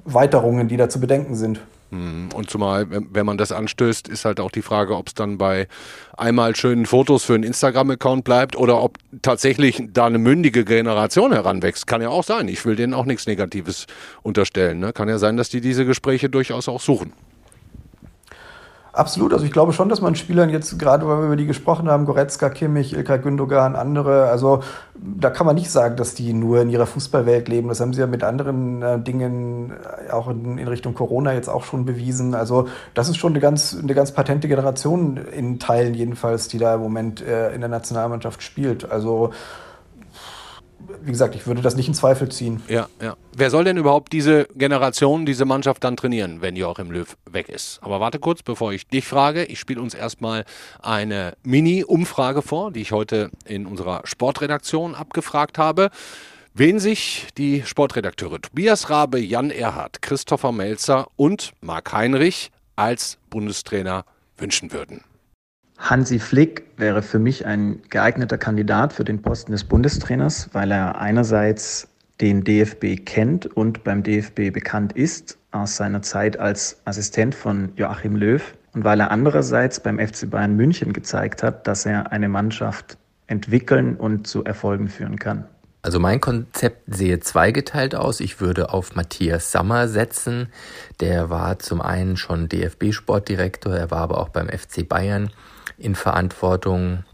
Weiterungen, 0.04 0.68
die 0.68 0.76
da 0.76 0.88
zu 0.88 1.00
bedenken 1.00 1.34
sind. 1.34 1.60
Mhm. 1.90 2.28
Und 2.34 2.50
zumal, 2.50 2.86
wenn 2.88 3.26
man 3.26 3.38
das 3.38 3.52
anstößt, 3.52 4.08
ist 4.08 4.24
halt 4.24 4.40
auch 4.40 4.50
die 4.50 4.62
Frage, 4.62 4.96
ob 4.96 5.08
es 5.08 5.14
dann 5.14 5.38
bei 5.38 5.68
einmal 6.16 6.56
schönen 6.56 6.86
Fotos 6.86 7.24
für 7.24 7.34
einen 7.34 7.44
Instagram-Account 7.44 8.24
bleibt 8.24 8.56
oder 8.56 8.82
ob 8.82 8.98
tatsächlich 9.22 9.82
da 9.92 10.06
eine 10.06 10.18
mündige 10.18 10.64
Generation 10.64 11.32
heranwächst. 11.32 11.86
Kann 11.86 12.02
ja 12.02 12.08
auch 12.08 12.24
sein. 12.24 12.48
Ich 12.48 12.64
will 12.64 12.76
denen 12.76 12.94
auch 12.94 13.04
nichts 13.04 13.26
Negatives 13.26 13.86
unterstellen. 14.22 14.80
Ne? 14.80 14.92
Kann 14.92 15.08
ja 15.08 15.18
sein, 15.18 15.36
dass 15.36 15.48
die 15.48 15.60
diese 15.60 15.84
Gespräche 15.84 16.28
durchaus 16.28 16.68
auch 16.68 16.80
suchen. 16.80 17.12
Absolut, 18.96 19.34
also 19.34 19.44
ich 19.44 19.52
glaube 19.52 19.74
schon, 19.74 19.90
dass 19.90 20.00
man 20.00 20.14
Spielern 20.14 20.48
jetzt, 20.48 20.78
gerade 20.78 21.06
weil 21.06 21.18
wir 21.18 21.26
über 21.26 21.36
die 21.36 21.44
gesprochen 21.44 21.86
haben, 21.90 22.06
Goretzka, 22.06 22.48
Kimmich, 22.48 22.94
Ilkay 22.94 23.18
Gündogan, 23.18 23.76
andere, 23.76 24.30
also 24.30 24.60
da 24.94 25.28
kann 25.28 25.44
man 25.44 25.54
nicht 25.54 25.70
sagen, 25.70 25.96
dass 25.96 26.14
die 26.14 26.32
nur 26.32 26.62
in 26.62 26.70
ihrer 26.70 26.86
Fußballwelt 26.86 27.46
leben. 27.46 27.68
Das 27.68 27.78
haben 27.80 27.92
sie 27.92 28.00
ja 28.00 28.06
mit 28.06 28.24
anderen 28.24 28.80
äh, 28.80 28.98
Dingen 28.98 29.70
äh, 30.08 30.10
auch 30.10 30.28
in, 30.28 30.56
in, 30.56 30.66
Richtung 30.66 30.94
Corona 30.94 31.34
jetzt 31.34 31.50
auch 31.50 31.64
schon 31.64 31.84
bewiesen. 31.84 32.34
Also 32.34 32.68
das 32.94 33.10
ist 33.10 33.18
schon 33.18 33.32
eine 33.32 33.40
ganz, 33.40 33.76
eine 33.78 33.94
ganz 33.94 34.12
patente 34.12 34.48
Generation 34.48 35.18
in 35.18 35.58
Teilen 35.58 35.92
jedenfalls, 35.92 36.48
die 36.48 36.56
da 36.56 36.76
im 36.76 36.80
Moment 36.80 37.20
äh, 37.20 37.54
in 37.54 37.60
der 37.60 37.68
Nationalmannschaft 37.68 38.42
spielt. 38.42 38.90
Also 38.90 39.30
wie 41.02 41.10
gesagt, 41.10 41.34
ich 41.34 41.46
würde 41.46 41.62
das 41.62 41.76
nicht 41.76 41.88
in 41.88 41.94
Zweifel 41.94 42.30
ziehen. 42.30 42.62
Ja, 42.68 42.88
ja. 43.00 43.16
Wer 43.36 43.50
soll 43.50 43.64
denn 43.64 43.76
überhaupt 43.76 44.12
diese 44.12 44.46
Generation, 44.54 45.26
diese 45.26 45.44
Mannschaft 45.44 45.84
dann 45.84 45.96
trainieren, 45.96 46.40
wenn 46.42 46.56
Joachim 46.56 46.90
Löw 46.90 47.16
weg 47.30 47.48
ist? 47.48 47.78
Aber 47.82 48.00
warte 48.00 48.18
kurz, 48.18 48.42
bevor 48.42 48.72
ich 48.72 48.86
dich 48.86 49.06
frage. 49.06 49.44
Ich 49.44 49.58
spiele 49.58 49.80
uns 49.80 49.94
erstmal 49.94 50.44
eine 50.80 51.34
Mini-Umfrage 51.42 52.42
vor, 52.42 52.70
die 52.70 52.80
ich 52.80 52.92
heute 52.92 53.30
in 53.44 53.66
unserer 53.66 54.02
Sportredaktion 54.04 54.94
abgefragt 54.94 55.58
habe. 55.58 55.90
Wen 56.54 56.78
sich 56.78 57.26
die 57.36 57.62
Sportredakteure 57.64 58.40
Tobias 58.40 58.88
Rabe, 58.88 59.20
Jan 59.20 59.50
Erhardt, 59.50 60.00
Christopher 60.00 60.52
Melzer 60.52 61.08
und 61.16 61.52
Marc 61.60 61.92
Heinrich 61.92 62.50
als 62.76 63.18
Bundestrainer 63.28 64.04
wünschen 64.38 64.72
würden. 64.72 65.02
Hansi 65.78 66.18
Flick 66.18 66.64
wäre 66.76 67.02
für 67.02 67.18
mich 67.18 67.46
ein 67.46 67.80
geeigneter 67.90 68.38
Kandidat 68.38 68.92
für 68.92 69.04
den 69.04 69.22
Posten 69.22 69.52
des 69.52 69.64
Bundestrainers, 69.64 70.50
weil 70.52 70.70
er 70.70 70.98
einerseits 70.98 71.88
den 72.20 72.44
DFB 72.44 73.04
kennt 73.04 73.46
und 73.46 73.84
beim 73.84 74.02
DFB 74.02 74.52
bekannt 74.52 74.92
ist 74.92 75.38
aus 75.52 75.76
seiner 75.76 76.02
Zeit 76.02 76.38
als 76.38 76.80
Assistent 76.86 77.34
von 77.34 77.72
Joachim 77.76 78.16
Löw 78.16 78.42
und 78.72 78.84
weil 78.84 79.00
er 79.00 79.10
andererseits 79.10 79.80
beim 79.80 79.98
FC 79.98 80.28
Bayern 80.30 80.56
München 80.56 80.92
gezeigt 80.92 81.42
hat, 81.42 81.66
dass 81.66 81.86
er 81.86 82.10
eine 82.10 82.28
Mannschaft 82.28 82.96
entwickeln 83.26 83.96
und 83.96 84.26
zu 84.26 84.44
Erfolgen 84.44 84.88
führen 84.88 85.18
kann. 85.18 85.44
Also 85.82 86.00
mein 86.00 86.20
Konzept 86.20 86.82
sehe 86.92 87.20
zweigeteilt 87.20 87.94
aus. 87.94 88.20
Ich 88.20 88.40
würde 88.40 88.72
auf 88.72 88.96
Matthias 88.96 89.52
Sammer 89.52 89.88
setzen. 89.88 90.48
Der 91.00 91.30
war 91.30 91.58
zum 91.60 91.80
einen 91.80 92.16
schon 92.16 92.48
DFB-Sportdirektor, 92.48 93.72
er 93.76 93.90
war 93.90 94.00
aber 94.00 94.18
auch 94.18 94.30
beim 94.30 94.48
FC 94.48 94.88
Bayern 94.88 95.30
in 95.78 95.94
Verantwortung, 95.94 97.04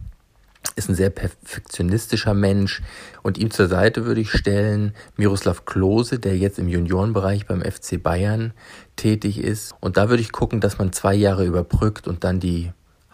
ist 0.77 0.89
ein 0.89 0.95
sehr 0.95 1.11
perfektionistischer 1.11 2.35
Mensch 2.35 2.83
und 3.23 3.37
ihm 3.37 3.51
zur 3.51 3.67
Seite 3.67 4.07
würde 4.07 4.21
ich 4.21 4.31
stellen 4.31 4.95
Miroslav 5.17 5.65
Klose, 5.65 6.19
der 6.19 6.37
jetzt 6.37 6.59
im 6.59 6.69
Juniorenbereich 6.69 7.47
beim 7.47 7.61
FC 7.61 8.03
Bayern 8.03 8.53
tätig 8.97 9.43
ist. 9.43 9.75
Und 9.81 9.97
da 9.97 10.09
würde 10.09 10.23
ich 10.23 10.33
gucken, 10.33 10.61
dass 10.61 10.79
man 10.79 10.93
zwei 10.93 11.15
Jahre 11.15 11.45
überbrückt 11.45 12.07
und 12.07 12.25
dann 12.25 12.41
die 12.41 12.71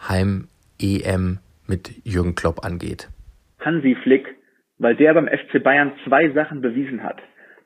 Heim-EM 0.07 1.39
mit 1.67 1.91
Jürgen 2.05 2.35
Klopp 2.35 2.63
angeht. 2.63 3.09
Hansi 3.59 3.97
Flick 4.03 4.39
weil 4.79 4.95
der 4.95 5.13
beim 5.13 5.27
FC 5.27 5.61
Bayern 5.61 5.91
zwei 6.05 6.29
Sachen 6.31 6.61
bewiesen 6.61 7.03
hat. 7.03 7.21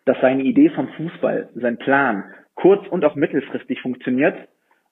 Dass 0.05 0.17
seine 0.19 0.43
Idee 0.43 0.69
vom 0.71 0.89
Fußball, 0.89 1.49
sein 1.55 1.77
Plan, 1.77 2.25
kurz- 2.55 2.87
und 2.89 3.05
auch 3.05 3.15
mittelfristig 3.15 3.79
funktioniert 3.81 4.35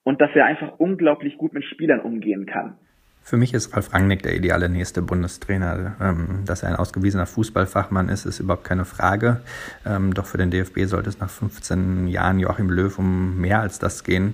und 0.04 0.22
dass 0.22 0.32
er 0.36 0.46
einfach 0.46 0.74
unglaublich 0.78 1.38
gut 1.38 1.54
mit 1.54 1.64
Spielern 1.66 2.02
umgehen 2.02 2.46
kann. 2.46 2.76
Für 3.24 3.38
mich 3.38 3.54
ist 3.54 3.76
Ralf 3.76 3.94
Rangnick 3.94 4.24
der 4.24 4.36
ideale 4.36 4.68
nächste 4.68 5.02
Bundestrainer. 5.02 5.96
Ähm, 6.02 6.44
dass 6.46 6.64
er 6.64 6.70
ein 6.70 6.76
ausgewiesener 6.76 7.28
Fußballfachmann 7.28 8.10
ist, 8.10 8.26
ist 8.26 8.40
überhaupt 8.40 8.64
keine 8.64 8.84
Frage. 8.84 9.42
Ähm, 9.86 10.14
doch 10.14 10.26
für 10.26 10.38
den 10.38 10.50
DFB 10.50 10.86
sollte 10.86 11.10
es 11.10 11.20
nach 11.20 11.30
15 11.30 12.08
Jahren 12.08 12.40
Joachim 12.40 12.70
Löw 12.70 12.98
um 12.98 13.40
mehr 13.40 13.60
als 13.60 13.78
das 13.78 14.04
gehen. 14.04 14.34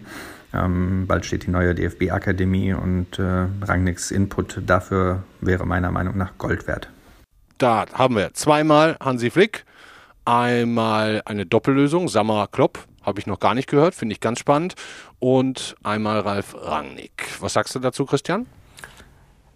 Ähm, 0.53 1.05
bald 1.05 1.25
steht 1.25 1.45
die 1.45 1.51
neue 1.51 1.75
DFB-Akademie 1.75 2.73
und 2.73 3.19
äh, 3.19 3.47
Rangnicks 3.61 4.11
Input 4.11 4.61
dafür 4.65 5.23
wäre 5.41 5.65
meiner 5.67 5.91
Meinung 5.91 6.17
nach 6.17 6.37
Gold 6.37 6.67
wert. 6.67 6.89
Da 7.57 7.85
haben 7.93 8.15
wir 8.15 8.33
zweimal 8.33 8.95
Hansi 9.01 9.29
Flick, 9.29 9.65
einmal 10.23 11.21
eine 11.25 11.45
Doppellösung, 11.45 12.07
Sammer 12.07 12.47
Klopp, 12.49 12.85
habe 13.07 13.19
ich 13.19 13.25
noch 13.25 13.39
gar 13.39 13.55
nicht 13.55 13.69
gehört, 13.69 13.95
finde 13.95 14.13
ich 14.13 14.19
ganz 14.19 14.37
spannend, 14.37 14.75
und 15.17 15.75
einmal 15.81 16.19
Ralf 16.19 16.55
Rangnick. 16.59 17.29
Was 17.39 17.53
sagst 17.53 17.73
du 17.73 17.79
dazu, 17.79 18.05
Christian? 18.05 18.45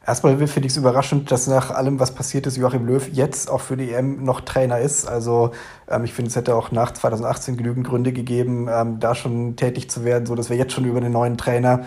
Erstmal 0.08 0.36
finde 0.48 0.66
ich 0.66 0.74
es 0.74 0.78
überraschend, 0.78 1.30
dass 1.30 1.46
nach 1.46 1.70
allem, 1.70 2.00
was 2.00 2.16
passiert 2.16 2.48
ist, 2.48 2.58
Joachim 2.58 2.88
Löw 2.88 3.08
jetzt 3.12 3.52
auch 3.52 3.62
für 3.62 3.78
die 3.78 3.92
EM 3.92 4.24
noch 4.24 4.42
Trainer 4.42 4.80
ist. 4.80 5.08
Also 5.08 5.52
ähm, 5.88 6.06
ich 6.06 6.14
finde, 6.14 6.30
es 6.30 6.36
hätte 6.36 6.56
auch 6.56 6.72
nach 6.72 6.92
2018 6.92 7.56
genügend 7.56 7.86
Gründe 7.86 8.12
gegeben, 8.12 8.68
ähm, 8.68 9.00
da 9.00 9.14
schon 9.14 9.58
tätig 9.58 9.92
zu 9.92 10.04
werden, 10.04 10.26
so 10.26 10.34
dass 10.34 10.50
wir 10.50 10.58
jetzt 10.58 10.74
schon 10.74 10.86
über 10.86 10.98
einen 10.98 11.14
neuen 11.14 11.38
Trainer 11.38 11.86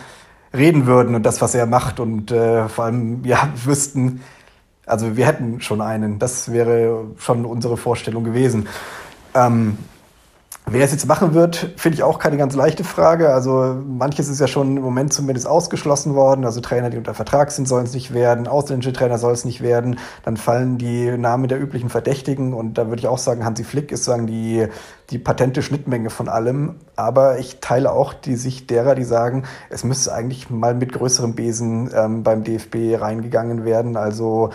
reden 0.52 0.86
würden 0.86 1.16
und 1.16 1.24
das, 1.24 1.42
was 1.42 1.56
er 1.56 1.66
macht 1.66 1.98
und 1.98 2.30
äh, 2.30 2.68
vor 2.68 2.84
allem 2.84 3.24
ja 3.24 3.48
wüssten, 3.64 4.20
also 4.86 5.16
wir 5.16 5.26
hätten 5.26 5.60
schon 5.60 5.80
einen. 5.80 6.18
Das 6.18 6.52
wäre 6.52 7.06
schon 7.18 7.44
unsere 7.44 7.76
Vorstellung 7.76 8.22
gewesen. 8.22 8.68
Ähm, 9.34 9.78
Wer 10.66 10.82
es 10.82 10.92
jetzt 10.92 11.06
machen 11.06 11.34
wird, 11.34 11.74
finde 11.76 11.96
ich 11.96 12.02
auch 12.02 12.18
keine 12.18 12.38
ganz 12.38 12.54
leichte 12.54 12.84
Frage. 12.84 13.34
Also 13.34 13.82
manches 13.86 14.28
ist 14.28 14.40
ja 14.40 14.46
schon 14.46 14.78
im 14.78 14.82
Moment 14.82 15.12
zumindest 15.12 15.46
ausgeschlossen 15.46 16.14
worden. 16.14 16.46
Also 16.46 16.62
Trainer, 16.62 16.88
die 16.88 16.96
unter 16.96 17.12
Vertrag 17.12 17.50
sind, 17.50 17.68
sollen 17.68 17.84
es 17.84 17.92
nicht 17.92 18.14
werden. 18.14 18.48
Ausländische 18.48 18.94
Trainer 18.94 19.18
soll 19.18 19.34
es 19.34 19.44
nicht 19.44 19.60
werden. 19.60 19.98
Dann 20.24 20.38
fallen 20.38 20.78
die 20.78 21.18
Namen 21.18 21.48
der 21.48 21.60
üblichen 21.60 21.90
Verdächtigen. 21.90 22.54
Und 22.54 22.78
da 22.78 22.88
würde 22.88 23.00
ich 23.00 23.08
auch 23.08 23.18
sagen, 23.18 23.44
Hansi 23.44 23.62
Flick 23.62 23.92
ist 23.92 24.04
sagen 24.04 24.26
die, 24.26 24.66
die 25.10 25.18
patente 25.18 25.60
Schnittmenge 25.60 26.08
von 26.08 26.30
allem. 26.30 26.76
Aber 26.96 27.38
ich 27.38 27.60
teile 27.60 27.92
auch 27.92 28.14
die 28.14 28.36
Sicht 28.36 28.70
derer, 28.70 28.94
die 28.94 29.04
sagen, 29.04 29.42
es 29.68 29.84
müsste 29.84 30.14
eigentlich 30.14 30.48
mal 30.48 30.74
mit 30.74 30.94
größerem 30.94 31.34
Besen 31.34 31.90
ähm, 31.94 32.22
beim 32.22 32.42
DFB 32.42 32.98
reingegangen 32.98 33.66
werden. 33.66 33.98
Also 33.98 34.48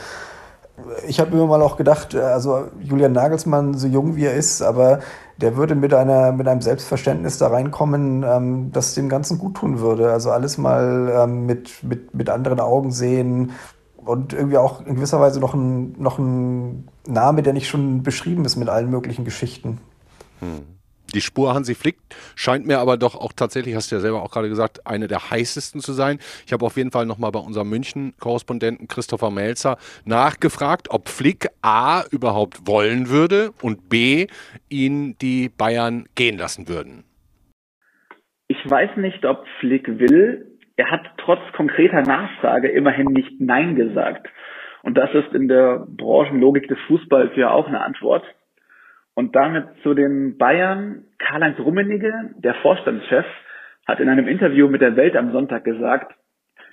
ich 1.07 1.19
habe 1.19 1.31
immer 1.31 1.45
mal 1.45 1.61
auch 1.61 1.77
gedacht, 1.77 2.13
äh, 2.13 2.19
also 2.19 2.67
Julian 2.79 3.11
Nagelsmann, 3.11 3.75
so 3.75 3.87
jung 3.87 4.15
wie 4.15 4.25
er 4.25 4.33
ist, 4.33 4.61
aber 4.61 4.99
der 5.41 5.55
würde 5.55 5.75
mit 5.75 5.93
einer 5.93 6.31
mit 6.31 6.47
einem 6.47 6.61
Selbstverständnis 6.61 7.37
da 7.37 7.47
reinkommen, 7.47 8.23
ähm, 8.23 8.71
das 8.71 8.93
dem 8.93 9.09
Ganzen 9.09 9.37
gut 9.37 9.55
tun 9.55 9.79
würde. 9.79 10.11
Also 10.11 10.31
alles 10.31 10.57
mal 10.57 11.11
ähm, 11.15 11.45
mit, 11.45 11.83
mit, 11.83 12.13
mit 12.13 12.29
anderen 12.29 12.59
Augen 12.59 12.91
sehen 12.91 13.51
und 13.95 14.33
irgendwie 14.33 14.57
auch 14.57 14.85
in 14.85 14.95
gewisser 14.95 15.19
Weise 15.19 15.39
noch 15.39 15.53
ein, 15.53 15.95
noch 15.99 16.19
ein 16.19 16.89
Name, 17.07 17.43
der 17.43 17.53
nicht 17.53 17.67
schon 17.67 18.03
beschrieben 18.03 18.45
ist 18.45 18.55
mit 18.55 18.69
allen 18.69 18.89
möglichen 18.89 19.25
Geschichten. 19.25 19.79
Hm. 20.39 20.78
Die 21.13 21.21
Spur 21.21 21.53
Hansi 21.53 21.75
Flick 21.75 21.97
scheint 22.35 22.67
mir 22.67 22.79
aber 22.79 22.97
doch 22.97 23.15
auch 23.15 23.33
tatsächlich, 23.33 23.75
hast 23.75 23.91
du 23.91 23.95
ja 23.95 24.01
selber 24.01 24.21
auch 24.21 24.31
gerade 24.31 24.49
gesagt, 24.49 24.85
eine 24.85 25.07
der 25.07 25.31
heißesten 25.31 25.81
zu 25.81 25.93
sein. 25.93 26.19
Ich 26.45 26.53
habe 26.53 26.65
auf 26.65 26.77
jeden 26.77 26.91
Fall 26.91 27.05
nochmal 27.05 27.31
bei 27.31 27.39
unserem 27.39 27.69
München-Korrespondenten 27.69 28.87
Christopher 28.87 29.31
Melzer 29.31 29.77
nachgefragt, 30.05 30.89
ob 30.91 31.09
Flick 31.09 31.47
A 31.61 32.03
überhaupt 32.11 32.67
wollen 32.67 33.09
würde 33.09 33.51
und 33.61 33.89
B 33.89 34.27
ihn 34.69 35.15
die 35.19 35.49
Bayern 35.49 36.05
gehen 36.15 36.37
lassen 36.37 36.67
würden. 36.67 37.03
Ich 38.47 38.57
weiß 38.69 38.97
nicht, 38.97 39.25
ob 39.25 39.45
Flick 39.59 39.87
will. 39.87 40.57
Er 40.75 40.91
hat 40.91 41.01
trotz 41.17 41.41
konkreter 41.55 42.01
Nachfrage 42.01 42.69
immerhin 42.69 43.07
nicht 43.07 43.39
Nein 43.39 43.75
gesagt. 43.75 44.27
Und 44.81 44.97
das 44.97 45.09
ist 45.13 45.33
in 45.33 45.47
der 45.47 45.85
Branchenlogik 45.87 46.67
des 46.67 46.77
Fußballs 46.87 47.31
ja 47.35 47.51
auch 47.51 47.67
eine 47.67 47.81
Antwort. 47.81 48.23
Und 49.19 49.35
damit 49.35 49.65
zu 49.83 49.93
den 49.93 50.37
Bayern. 50.37 51.03
Karl-Heinz 51.17 51.59
Rummenigge, 51.59 52.35
der 52.37 52.53
Vorstandschef, 52.61 53.25
hat 53.85 53.99
in 53.99 54.07
einem 54.07 54.29
Interview 54.29 54.69
mit 54.69 54.79
der 54.79 54.95
Welt 54.95 55.17
am 55.17 55.33
Sonntag 55.33 55.65
gesagt, 55.65 56.15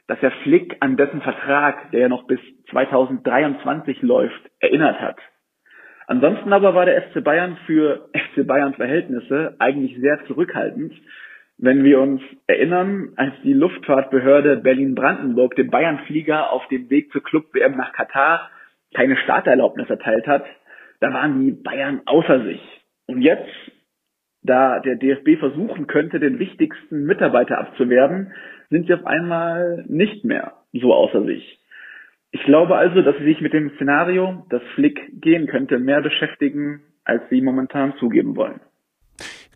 dass 0.06 0.22
er 0.22 0.30
Flick 0.44 0.76
an 0.78 0.96
dessen 0.96 1.22
Vertrag, 1.22 1.90
der 1.90 2.02
ja 2.02 2.08
noch 2.08 2.28
bis 2.28 2.38
2023 2.70 4.00
läuft, 4.02 4.40
erinnert 4.60 5.00
hat. 5.00 5.16
Ansonsten 6.06 6.52
aber 6.52 6.72
war 6.76 6.86
der 6.86 7.02
FC 7.02 7.24
Bayern 7.24 7.58
für 7.66 8.10
FC 8.14 8.46
Bayern 8.46 8.74
Verhältnisse 8.74 9.56
eigentlich 9.58 9.98
sehr 10.00 10.24
zurückhaltend. 10.26 10.92
Wenn 11.58 11.82
wir 11.82 11.98
uns 12.00 12.22
erinnern, 12.46 13.08
als 13.16 13.32
die 13.42 13.54
Luftfahrtbehörde 13.54 14.58
Berlin-Brandenburg 14.58 15.56
dem 15.56 15.68
Bayern-Flieger 15.68 16.52
auf 16.52 16.68
dem 16.68 16.90
Weg 16.90 17.10
zur 17.10 17.24
Club-WM 17.24 17.76
nach 17.76 17.92
Katar 17.92 18.48
keine 18.94 19.16
Starterlaubnis 19.16 19.90
erteilt 19.90 20.28
hat, 20.28 20.44
da 21.00 21.12
waren 21.12 21.40
die 21.44 21.52
Bayern 21.52 22.02
außer 22.06 22.44
sich. 22.44 22.60
Und 23.06 23.22
jetzt, 23.22 23.48
da 24.42 24.80
der 24.80 24.96
DFB 24.96 25.38
versuchen 25.38 25.86
könnte, 25.86 26.20
den 26.20 26.38
wichtigsten 26.38 27.04
Mitarbeiter 27.04 27.58
abzuwerben, 27.58 28.32
sind 28.70 28.86
sie 28.86 28.94
auf 28.94 29.06
einmal 29.06 29.84
nicht 29.88 30.24
mehr 30.24 30.54
so 30.72 30.92
außer 30.92 31.24
sich. 31.24 31.60
Ich 32.32 32.42
glaube 32.44 32.76
also, 32.76 33.02
dass 33.02 33.16
sie 33.18 33.24
sich 33.24 33.40
mit 33.40 33.52
dem 33.52 33.70
Szenario, 33.76 34.44
dass 34.50 34.62
Flick 34.74 35.20
gehen 35.20 35.46
könnte, 35.46 35.78
mehr 35.78 36.02
beschäftigen, 36.02 36.82
als 37.04 37.22
sie 37.30 37.40
momentan 37.40 37.94
zugeben 37.98 38.36
wollen. 38.36 38.60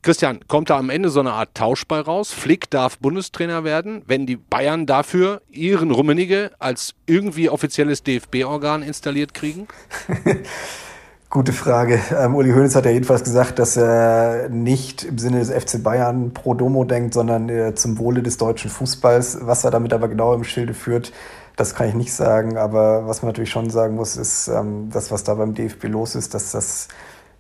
Christian, 0.03 0.41
kommt 0.49 0.71
da 0.71 0.79
am 0.79 0.89
Ende 0.89 1.11
so 1.11 1.21
eine 1.21 1.33
Art 1.33 1.55
Tauschball 1.55 2.01
raus? 2.01 2.33
Flick 2.33 2.71
darf 2.71 2.99
Bundestrainer 2.99 3.65
werden, 3.65 4.03
wenn 4.07 4.25
die 4.25 4.37
Bayern 4.37 4.87
dafür 4.87 5.43
ihren 5.51 5.91
Rummenige 5.91 6.53
als 6.59 6.95
irgendwie 7.07 7.51
offizielles 7.51 8.03
DFB-Organ 8.03 8.83
installiert 8.83 9.35
kriegen? 9.35 9.69
Gute 11.33 11.53
Frage. 11.53 12.01
Ähm, 12.19 12.35
Uli 12.35 12.51
Hoeneß 12.51 12.75
hat 12.75 12.87
ja 12.87 12.91
jedenfalls 12.91 13.23
gesagt, 13.23 13.61
dass 13.61 13.77
er 13.77 14.49
nicht 14.49 15.05
im 15.05 15.17
Sinne 15.17 15.39
des 15.39 15.51
FC 15.51 15.81
Bayern 15.81 16.35
pro 16.35 16.55
Domo 16.55 16.83
denkt, 16.83 17.15
sondern 17.15 17.49
äh, 17.49 17.73
zum 17.77 17.99
Wohle 17.99 18.21
des 18.21 18.37
deutschen 18.37 18.69
Fußballs. 18.69 19.39
Was 19.43 19.63
er 19.63 19.71
damit 19.71 19.93
aber 19.93 20.09
genau 20.09 20.35
im 20.35 20.43
Schilde 20.43 20.75
führt, 20.75 21.13
das 21.55 21.77
kann 21.77 21.89
ich 21.89 21.95
nicht 21.95 22.13
sagen. 22.13 22.57
Aber 22.57 23.07
was 23.07 23.23
man 23.23 23.29
natürlich 23.29 23.51
schon 23.51 23.71
sagen 23.71 23.95
muss, 23.95 24.17
ist, 24.17 24.49
ähm, 24.49 24.91
das, 24.93 25.13
was 25.13 25.23
da 25.23 25.35
beim 25.35 25.55
DFB 25.55 25.85
los 25.85 26.17
ist, 26.17 26.35
dass 26.35 26.51
das 26.51 26.89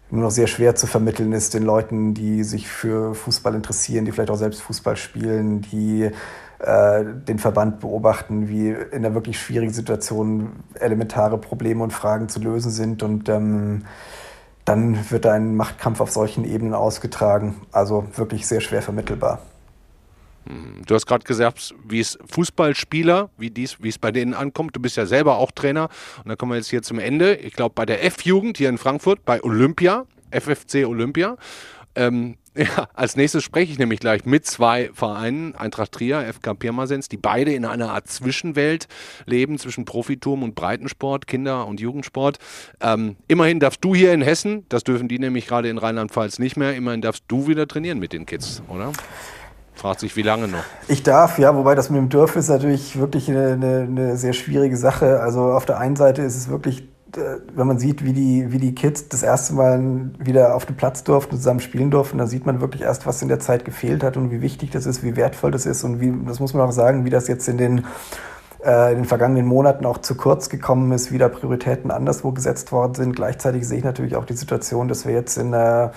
nur 0.09 0.23
noch 0.23 0.30
sehr 0.30 0.47
schwer 0.47 0.76
zu 0.76 0.87
vermitteln 0.87 1.32
ist 1.32 1.54
den 1.54 1.64
Leuten, 1.64 2.14
die 2.14 2.44
sich 2.44 2.68
für 2.68 3.16
Fußball 3.16 3.56
interessieren, 3.56 4.04
die 4.04 4.12
vielleicht 4.12 4.30
auch 4.30 4.37
selbst 4.37 4.62
Fußball 4.62 4.97
spielen, 4.97 5.62
die 5.62 6.11
äh, 6.62 7.05
den 7.05 7.38
Verband 7.38 7.81
beobachten, 7.81 8.49
wie 8.49 8.69
in 8.69 9.05
einer 9.05 9.14
wirklich 9.14 9.40
schwierigen 9.40 9.73
Situation 9.73 10.52
elementare 10.75 11.38
Probleme 11.38 11.83
und 11.83 11.93
Fragen 11.93 12.29
zu 12.29 12.40
lösen 12.40 12.71
sind. 12.71 13.02
Und 13.02 13.29
ähm, 13.29 13.85
dann 14.64 15.11
wird 15.11 15.26
ein 15.26 15.57
Machtkampf 15.57 16.00
auf 16.00 16.11
solchen 16.11 16.45
Ebenen 16.45 16.75
ausgetragen. 16.75 17.62
Also 17.73 18.07
wirklich 18.17 18.47
sehr 18.47 18.61
schwer 18.61 18.83
vermittelbar. 18.83 19.40
Hm, 20.47 20.83
du 20.87 20.95
hast 20.95 21.07
gerade 21.07 21.25
gesagt, 21.25 21.75
wie 21.88 22.00
es 22.00 22.19
Fußballspieler, 22.31 23.31
wie 23.38 23.50
dies, 23.50 23.83
wie 23.83 23.88
es 23.88 23.99
bei 23.99 24.12
denen 24.12 24.35
ankommt. 24.35 24.76
Du 24.76 24.81
bist 24.81 24.97
ja 24.97 25.07
selber 25.07 25.38
auch 25.38 25.50
Trainer. 25.50 25.88
Und 26.19 26.29
dann 26.29 26.37
kommen 26.37 26.52
wir 26.52 26.57
jetzt 26.57 26.71
hier 26.71 26.83
zum 26.83 26.99
Ende. 26.99 27.37
Ich 27.37 27.55
glaube, 27.55 27.73
bei 27.75 27.87
der 27.87 28.05
F-Jugend 28.05 28.59
hier 28.59 28.69
in 28.69 28.79
Frankfurt, 28.79 29.25
bei 29.25 29.43
Olympia, 29.43 30.05
FFC 30.31 30.87
Olympia. 30.87 31.37
Ähm, 32.00 32.37
ja, 32.57 32.88
als 32.95 33.14
nächstes 33.14 33.45
spreche 33.45 33.73
ich 33.73 33.78
nämlich 33.78 34.00
gleich 34.00 34.25
mit 34.25 34.45
zwei 34.45 34.90
Vereinen, 34.92 35.54
Eintracht 35.54 35.92
Trier, 35.92 36.23
FK 36.33 36.54
Pirmasens, 36.54 37.09
die 37.09 37.16
beide 37.16 37.52
in 37.52 37.64
einer 37.64 37.92
Art 37.92 38.09
Zwischenwelt 38.09 38.88
leben 39.26 39.59
zwischen 39.59 39.85
Profiturm 39.85 40.42
und 40.42 40.54
Breitensport, 40.57 41.26
Kinder- 41.26 41.66
und 41.66 41.78
Jugendsport. 41.78 42.38
Ähm, 42.80 43.16
immerhin 43.28 43.61
darfst 43.61 43.85
du 43.85 43.95
hier 43.95 44.12
in 44.12 44.23
Hessen, 44.23 44.66
das 44.69 44.83
dürfen 44.83 45.07
die 45.07 45.19
nämlich 45.19 45.47
gerade 45.47 45.69
in 45.69 45.78
Rheinland-Pfalz 45.78 46.38
nicht 46.38 46.57
mehr, 46.57 46.75
immerhin 46.75 47.02
darfst 47.02 47.25
du 47.28 47.47
wieder 47.47 47.69
trainieren 47.69 47.99
mit 47.99 48.12
den 48.12 48.26
Kids, 48.26 48.62
oder? 48.69 48.92
Fragt 49.75 50.00
sich, 50.00 50.16
wie 50.16 50.23
lange 50.23 50.49
noch? 50.49 50.64
Ich 50.88 51.02
darf, 51.02 51.38
ja, 51.38 51.54
wobei 51.54 51.75
das 51.75 51.88
mit 51.88 51.99
dem 51.99 52.09
Dürfen 52.09 52.40
ist 52.40 52.49
natürlich 52.49 52.99
wirklich 52.99 53.30
eine, 53.30 53.52
eine, 53.52 53.80
eine 53.83 54.16
sehr 54.16 54.33
schwierige 54.33 54.76
Sache. 54.76 55.21
Also 55.21 55.40
auf 55.40 55.64
der 55.64 55.78
einen 55.78 55.97
Seite 55.97 56.23
ist 56.23 56.37
es 56.37 56.49
wirklich 56.49 56.87
wenn 57.17 57.67
man 57.67 57.79
sieht, 57.79 58.05
wie 58.05 58.12
die, 58.12 58.52
wie 58.52 58.59
die 58.59 58.75
Kids 58.75 59.09
das 59.09 59.23
erste 59.23 59.55
Mal 59.55 60.11
wieder 60.19 60.55
auf 60.55 60.67
den 60.67 60.76
Platz 60.76 61.05
durften, 61.05 61.37
zusammen 61.37 61.61
spielen 61.61 61.90
durften, 61.90 62.19
dann 62.19 62.26
sieht 62.26 62.47
man 62.47 62.61
wirklich 62.61 62.83
erst, 62.83 63.07
was 63.07 63.23
in 63.23 63.29
der 63.29 63.40
Zeit 63.40 63.64
gefehlt 63.64 64.02
hat 64.02 64.17
und 64.17 64.31
wie 64.31 64.43
wichtig 64.43 64.71
das 64.71 64.87
ist, 64.87 65.02
wie 65.02 65.17
wertvoll 65.17 65.50
das 65.50 65.67
ist 65.67 65.85
und 65.85 66.00
wie, 66.00 66.12
das 66.26 66.40
muss 66.40 66.55
man 66.55 66.67
auch 66.67 66.73
sagen, 66.73 67.05
wie 67.05 67.11
das 67.11 67.29
jetzt 67.29 67.49
in 67.49 67.59
den, 67.59 67.85
äh, 68.64 68.93
in 68.93 68.99
den 68.99 69.05
vergangenen 69.05 69.47
Monaten 69.47 69.87
auch 69.87 69.99
zu 69.99 70.14
kurz 70.14 70.49
gekommen 70.49 70.93
ist, 70.93 71.12
wie 71.12 71.19
da 71.19 71.29
Prioritäten 71.29 71.90
anderswo 71.90 72.33
gesetzt 72.33 72.73
worden 72.73 72.95
sind. 72.95 73.17
Gleichzeitig 73.17 73.67
sehe 73.67 73.79
ich 73.79 73.85
natürlich 73.85 74.17
auch 74.17 74.25
die 74.25 74.37
Situation, 74.37 74.88
dass 74.88 75.07
wir 75.07 75.14
jetzt 75.14 75.37
in 75.37 75.55
einer 75.55 75.93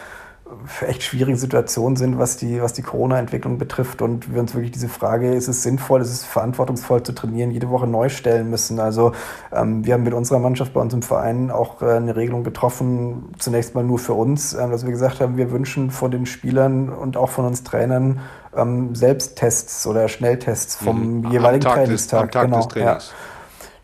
echt 0.82 1.04
schwierigen 1.04 1.38
Situation 1.38 1.96
sind, 1.96 2.18
was 2.18 2.38
die, 2.38 2.62
was 2.62 2.74
die 2.74 2.82
Corona-Entwicklung 2.82 3.58
betrifft 3.58 4.02
und 4.02 4.34
wir 4.34 4.40
uns 4.40 4.54
wirklich 4.54 4.72
diese 4.72 4.90
Frage, 4.90 5.34
ist 5.34 5.48
es 5.48 5.64
sinnvoll, 5.64 6.02
ist 6.02 6.12
es 6.12 6.24
verantwortungsvoll 6.24 7.04
zu 7.04 7.14
trainieren, 7.14 7.52
jede 7.52 7.70
Woche 7.70 7.88
neu 7.88 8.10
stellen 8.10 8.50
müssen. 8.50 8.80
Also 8.80 9.14
ähm, 9.52 9.86
wir 9.86 9.94
haben 9.94 10.04
mit 10.04 10.14
unserer 10.14 10.40
Mannschaft 10.40 10.74
bei 10.74 10.82
uns 10.82 10.94
im 10.94 11.02
Verein 11.02 11.52
auch 11.52 11.82
äh, 11.82 11.92
eine 11.92 12.16
Regelung 12.16 12.44
getroffen, 12.44 13.34
zunächst 13.40 13.76
mal 13.76 13.84
nur 13.84 14.00
für 14.00 14.14
uns, 14.14 14.54
äh, 14.54 14.70
dass 14.70 14.86
wir 14.86 14.92
gesagt 14.92 15.20
haben, 15.22 15.38
wir 15.38 15.52
wünschen 15.52 15.92
von 15.92 16.12
den 16.12 16.26
Spielern 16.26 16.90
und 16.90 17.18
auch 17.18 17.30
von 17.30 17.46
uns 17.46 17.64
Trainern 17.64 18.22
ähm, 18.56 18.96
Selbsttests 18.96 19.88
oder 19.88 20.08
Schnelltests 20.08 20.76
vom 20.76 21.22
mhm. 21.22 21.32
jeweiligen 21.32 21.66
am 21.66 21.74
Trainingstag. 21.74 22.32
Des, 22.32 22.36
am 22.36 22.42
Tag 22.42 22.46
genau, 22.46 22.58
des 22.58 22.68
Trainings. 22.68 23.08
Ja. 23.10 23.33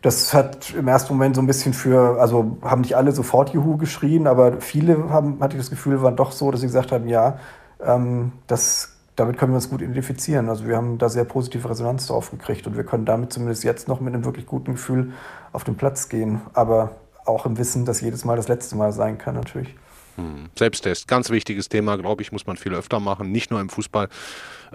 Das 0.02 0.32
hat 0.32 0.72
im 0.74 0.88
ersten 0.88 1.12
Moment 1.12 1.36
so 1.36 1.42
ein 1.42 1.46
bisschen 1.46 1.74
für, 1.74 2.20
also 2.20 2.56
haben 2.62 2.80
nicht 2.80 2.96
alle 2.96 3.12
sofort 3.12 3.50
Juhu 3.50 3.76
geschrien, 3.76 4.26
aber 4.26 4.60
viele 4.60 5.10
haben, 5.10 5.40
hatte 5.40 5.56
ich 5.56 5.62
das 5.62 5.70
Gefühl, 5.70 6.00
waren 6.02 6.16
doch 6.16 6.32
so, 6.32 6.50
dass 6.50 6.60
sie 6.60 6.66
gesagt 6.66 6.90
haben, 6.90 7.06
ja, 7.06 7.38
ähm, 7.84 8.32
das, 8.46 8.96
damit 9.16 9.36
können 9.36 9.52
wir 9.52 9.56
uns 9.56 9.68
gut 9.68 9.82
identifizieren. 9.82 10.48
Also 10.48 10.66
wir 10.66 10.76
haben 10.76 10.96
da 10.96 11.10
sehr 11.10 11.24
positive 11.24 11.68
Resonanz 11.68 12.06
drauf 12.06 12.30
gekriegt 12.30 12.66
und 12.66 12.76
wir 12.76 12.84
können 12.84 13.04
damit 13.04 13.32
zumindest 13.32 13.62
jetzt 13.64 13.88
noch 13.88 14.00
mit 14.00 14.14
einem 14.14 14.24
wirklich 14.24 14.46
guten 14.46 14.72
Gefühl 14.72 15.12
auf 15.52 15.64
den 15.64 15.76
Platz 15.76 16.08
gehen. 16.08 16.40
Aber 16.54 16.92
auch 17.26 17.44
im 17.44 17.58
Wissen, 17.58 17.84
dass 17.84 18.00
jedes 18.00 18.24
Mal 18.24 18.36
das 18.36 18.48
letzte 18.48 18.76
Mal 18.76 18.92
sein 18.92 19.18
kann 19.18 19.34
natürlich. 19.34 19.76
Hm. 20.20 20.50
Selbsttest, 20.56 21.08
ganz 21.08 21.30
wichtiges 21.30 21.68
Thema, 21.68 21.96
glaube 21.96 22.22
ich, 22.22 22.32
muss 22.32 22.46
man 22.46 22.56
viel 22.56 22.74
öfter 22.74 23.00
machen, 23.00 23.32
nicht 23.32 23.50
nur 23.50 23.60
im 23.60 23.68
Fußball, 23.68 24.08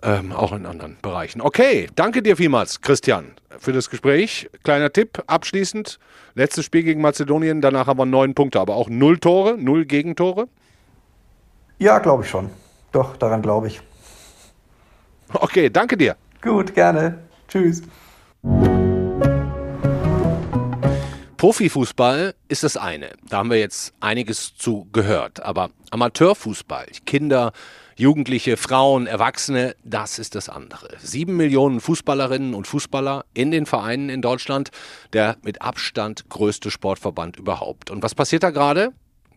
ähm, 0.03 0.31
auch 0.31 0.51
in 0.51 0.65
anderen 0.65 0.97
Bereichen. 1.01 1.41
Okay, 1.41 1.87
danke 1.95 2.21
dir 2.21 2.35
vielmals, 2.35 2.81
Christian, 2.81 3.33
für 3.57 3.71
das 3.71 3.89
Gespräch. 3.89 4.49
Kleiner 4.63 4.91
Tipp 4.91 5.23
abschließend: 5.27 5.99
letztes 6.33 6.65
Spiel 6.65 6.83
gegen 6.83 7.01
Mazedonien, 7.01 7.61
danach 7.61 7.87
haben 7.87 7.99
wir 7.99 8.05
neun 8.05 8.33
Punkte, 8.33 8.59
aber 8.59 8.75
auch 8.75 8.89
null 8.89 9.19
Tore, 9.19 9.57
null 9.57 9.85
Gegentore. 9.85 10.47
Ja, 11.77 11.99
glaube 11.99 12.23
ich 12.23 12.29
schon. 12.29 12.49
Doch, 12.91 13.17
daran 13.17 13.41
glaube 13.41 13.67
ich. 13.67 13.81
Okay, 15.33 15.69
danke 15.69 15.97
dir. 15.97 16.15
Gut, 16.41 16.73
gerne. 16.73 17.19
Tschüss. 17.47 17.83
Profifußball 21.37 22.33
ist 22.47 22.63
das 22.63 22.77
eine. 22.77 23.11
Da 23.29 23.37
haben 23.37 23.49
wir 23.49 23.59
jetzt 23.59 23.93
einiges 23.99 24.55
zu 24.55 24.87
gehört. 24.93 25.43
Aber 25.43 25.69
Amateurfußball, 25.91 26.87
Kinder, 27.05 27.51
Jugendliche, 27.97 28.57
Frauen, 28.57 29.07
Erwachsene, 29.07 29.75
das 29.83 30.19
ist 30.19 30.35
das 30.35 30.49
andere. 30.49 30.89
Sieben 30.99 31.37
Millionen 31.37 31.79
Fußballerinnen 31.79 32.53
und 32.53 32.67
Fußballer 32.67 33.25
in 33.33 33.51
den 33.51 33.65
Vereinen 33.65 34.09
in 34.09 34.21
Deutschland, 34.21 34.71
der 35.13 35.37
mit 35.43 35.61
Abstand 35.61 36.29
größte 36.29 36.71
Sportverband 36.71 37.37
überhaupt. 37.37 37.91
Und 37.91 38.03
was 38.03 38.15
passiert 38.15 38.43
da 38.43 38.49
gerade? 38.51 38.91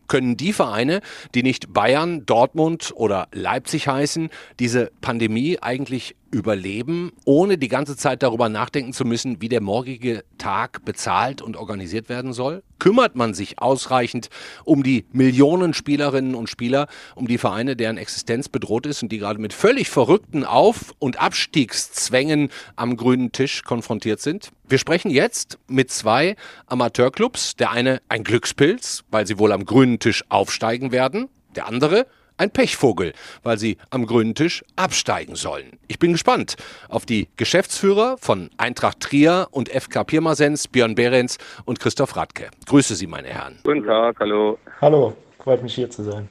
können 0.09 0.35
die 0.35 0.51
Vereine, 0.53 0.99
die 1.33 1.43
nicht 1.43 1.71
Bayern, 1.71 2.25
Dortmund 2.25 2.91
oder 2.95 3.27
Leipzig 3.31 3.87
heißen, 3.87 4.29
diese 4.59 4.91
Pandemie 4.99 5.59
eigentlich 5.61 6.15
überleben, 6.31 7.11
ohne 7.25 7.57
die 7.57 7.67
ganze 7.67 7.95
Zeit 7.97 8.23
darüber 8.23 8.49
nachdenken 8.49 8.93
zu 8.93 9.05
müssen, 9.05 9.41
wie 9.41 9.49
der 9.49 9.61
morgige 9.61 10.23
Tag 10.37 10.85
bezahlt 10.85 11.41
und 11.41 11.57
organisiert 11.57 12.09
werden 12.09 12.33
soll? 12.33 12.63
Kümmert 12.77 13.15
man 13.15 13.33
sich 13.33 13.59
ausreichend 13.59 14.29
um 14.63 14.83
die 14.83 15.05
Millionen 15.11 15.73
Spielerinnen 15.73 16.35
und 16.35 16.49
Spieler, 16.49 16.87
um 17.15 17.27
die 17.27 17.37
Vereine, 17.37 17.75
deren 17.75 17.97
Existenz 17.97 18.49
bedroht 18.49 18.85
ist 18.85 19.03
und 19.03 19.11
die 19.11 19.17
gerade 19.17 19.39
mit 19.39 19.53
völlig 19.53 19.89
verrückten 19.89 20.45
Auf- 20.45 20.93
und 20.99 21.19
Abstiegszwängen 21.19 22.49
am 22.75 22.95
grünen 22.95 23.31
Tisch 23.31 23.63
konfrontiert 23.63 24.21
sind? 24.21 24.51
Wir 24.67 24.77
sprechen 24.77 25.11
jetzt 25.11 25.57
mit 25.67 25.91
zwei 25.91 26.35
Amateurclubs. 26.67 27.55
Der 27.55 27.71
eine 27.71 28.01
ein 28.07 28.23
Glückspilz, 28.23 29.03
weil 29.09 29.25
sie 29.27 29.39
wohl 29.39 29.51
am 29.51 29.65
grünen 29.65 29.99
Tisch 29.99 30.23
aufsteigen 30.29 30.91
werden. 30.91 31.27
Der 31.55 31.67
andere 31.67 32.05
ein 32.39 32.51
Pechvogel, 32.51 33.13
weil 33.43 33.57
sie 33.57 33.77
am 33.89 34.05
grünen 34.05 34.33
Tisch 34.33 34.63
absteigen 34.75 35.35
sollen. 35.35 35.77
Ich 35.87 35.99
bin 35.99 36.13
gespannt 36.13 36.55
auf 36.87 37.05
die 37.05 37.27
Geschäftsführer 37.35 38.17
von 38.17 38.49
Eintracht 38.57 39.01
Trier 39.01 39.47
und 39.51 39.69
FK 39.69 40.03
Pirmasens, 40.05 40.67
Björn 40.67 40.95
Behrens 40.95 41.37
und 41.65 41.79
Christoph 41.79 42.15
Radke. 42.15 42.49
Grüße 42.65 42.95
Sie, 42.95 43.07
meine 43.07 43.27
Herren. 43.27 43.59
Guten 43.63 43.85
Tag, 43.85 44.17
hallo. 44.19 44.57
Hallo, 44.81 45.15
freut 45.43 45.61
mich 45.61 45.75
hier 45.75 45.89
zu 45.89 46.03
sein. 46.03 46.29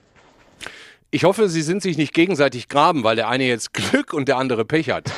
Ich 1.10 1.24
hoffe, 1.24 1.48
Sie 1.48 1.62
sind 1.62 1.82
sich 1.82 1.96
nicht 1.96 2.12
gegenseitig 2.12 2.68
graben, 2.68 3.04
weil 3.04 3.16
der 3.16 3.28
eine 3.28 3.44
jetzt 3.44 3.72
Glück 3.72 4.12
und 4.12 4.28
der 4.28 4.36
andere 4.36 4.64
Pech 4.64 4.90
hat. 4.90 5.10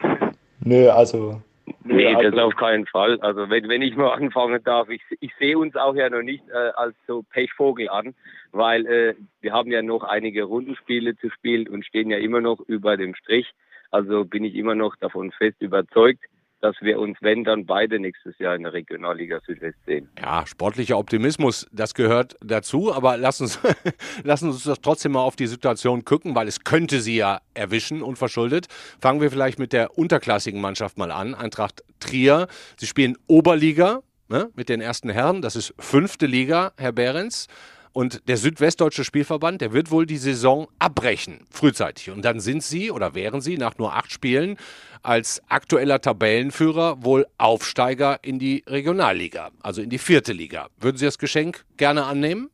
Nö, 0.60 0.88
also 0.88 1.42
Nee, 1.86 2.14
das 2.14 2.34
auf 2.38 2.56
keinen 2.56 2.86
Fall. 2.86 3.20
Also 3.20 3.50
wenn, 3.50 3.68
wenn 3.68 3.82
ich 3.82 3.94
mal 3.94 4.14
anfangen 4.14 4.62
darf, 4.64 4.88
ich, 4.88 5.02
ich 5.20 5.32
sehe 5.38 5.58
uns 5.58 5.76
auch 5.76 5.94
ja 5.94 6.08
noch 6.08 6.22
nicht 6.22 6.42
äh, 6.48 6.70
als 6.76 6.96
so 7.06 7.22
Pechvogel 7.22 7.90
an, 7.90 8.14
weil 8.52 8.86
äh, 8.86 9.14
wir 9.42 9.52
haben 9.52 9.70
ja 9.70 9.82
noch 9.82 10.02
einige 10.02 10.44
Rundenspiele 10.44 11.16
zu 11.16 11.28
spielen 11.30 11.68
und 11.68 11.84
stehen 11.84 12.10
ja 12.10 12.16
immer 12.16 12.40
noch 12.40 12.60
über 12.60 12.96
dem 12.96 13.14
Strich. 13.14 13.52
Also 13.90 14.24
bin 14.24 14.44
ich 14.44 14.54
immer 14.54 14.74
noch 14.74 14.96
davon 14.96 15.30
fest 15.30 15.60
überzeugt, 15.60 16.24
dass 16.64 16.76
wir 16.80 16.98
uns, 16.98 17.18
wenn 17.20 17.44
dann 17.44 17.66
beide 17.66 18.00
nächstes 18.00 18.38
Jahr 18.38 18.56
in 18.56 18.62
der 18.62 18.72
Regionalliga 18.72 19.38
Südwest 19.46 19.76
sehen. 19.84 20.08
Ja, 20.18 20.46
sportlicher 20.46 20.96
Optimismus, 20.96 21.68
das 21.72 21.92
gehört 21.92 22.36
dazu, 22.42 22.90
aber 22.90 23.18
lass 23.18 23.42
uns, 23.42 23.60
lass 24.24 24.42
uns 24.42 24.64
doch 24.64 24.78
trotzdem 24.78 25.12
mal 25.12 25.20
auf 25.20 25.36
die 25.36 25.46
Situation 25.46 26.06
gucken, 26.06 26.34
weil 26.34 26.48
es 26.48 26.64
könnte 26.64 27.00
sie 27.00 27.16
ja 27.16 27.42
erwischen, 27.52 28.00
unverschuldet. 28.00 28.68
Fangen 28.98 29.20
wir 29.20 29.30
vielleicht 29.30 29.58
mit 29.58 29.74
der 29.74 29.98
unterklassigen 29.98 30.58
Mannschaft 30.62 30.96
mal 30.96 31.10
an, 31.10 31.34
Eintracht 31.34 31.84
Trier. 32.00 32.48
Sie 32.78 32.86
spielen 32.86 33.18
Oberliga 33.26 34.00
ne, 34.28 34.48
mit 34.56 34.70
den 34.70 34.80
ersten 34.80 35.10
Herren, 35.10 35.42
das 35.42 35.56
ist 35.56 35.74
fünfte 35.78 36.24
Liga, 36.24 36.72
Herr 36.78 36.92
Behrens. 36.92 37.46
Und 37.94 38.28
der 38.28 38.36
Südwestdeutsche 38.36 39.04
Spielverband, 39.04 39.60
der 39.60 39.72
wird 39.72 39.92
wohl 39.92 40.04
die 40.04 40.16
Saison 40.16 40.66
abbrechen, 40.80 41.46
frühzeitig. 41.48 42.10
Und 42.10 42.24
dann 42.24 42.40
sind 42.40 42.64
sie 42.64 42.90
oder 42.90 43.14
wären 43.14 43.40
sie 43.40 43.56
nach 43.56 43.78
nur 43.78 43.94
acht 43.94 44.10
Spielen 44.10 44.56
als 45.04 45.40
aktueller 45.48 46.00
Tabellenführer 46.00 47.04
wohl 47.04 47.24
Aufsteiger 47.38 48.18
in 48.22 48.40
die 48.40 48.64
Regionalliga, 48.66 49.50
also 49.62 49.80
in 49.80 49.90
die 49.90 49.98
vierte 49.98 50.32
Liga. 50.32 50.66
Würden 50.80 50.96
Sie 50.96 51.04
das 51.04 51.18
Geschenk 51.18 51.64
gerne 51.76 52.04
annehmen? 52.04 52.50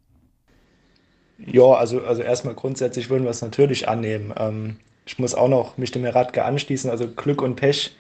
Ja, 1.38 1.72
also, 1.72 2.02
also 2.02 2.20
erstmal 2.20 2.54
grundsätzlich 2.54 3.08
würden 3.08 3.24
wir 3.24 3.30
es 3.30 3.40
natürlich 3.40 3.88
annehmen. 3.88 4.34
Ähm, 4.36 4.76
ich 5.06 5.18
muss 5.18 5.34
auch 5.34 5.48
noch 5.48 5.78
mich 5.78 5.90
dem 5.90 6.04
Herr 6.04 6.14
Radke 6.14 6.44
anschließen. 6.44 6.90
Also 6.90 7.08
Glück 7.08 7.40
und 7.40 7.56
Pech 7.56 7.96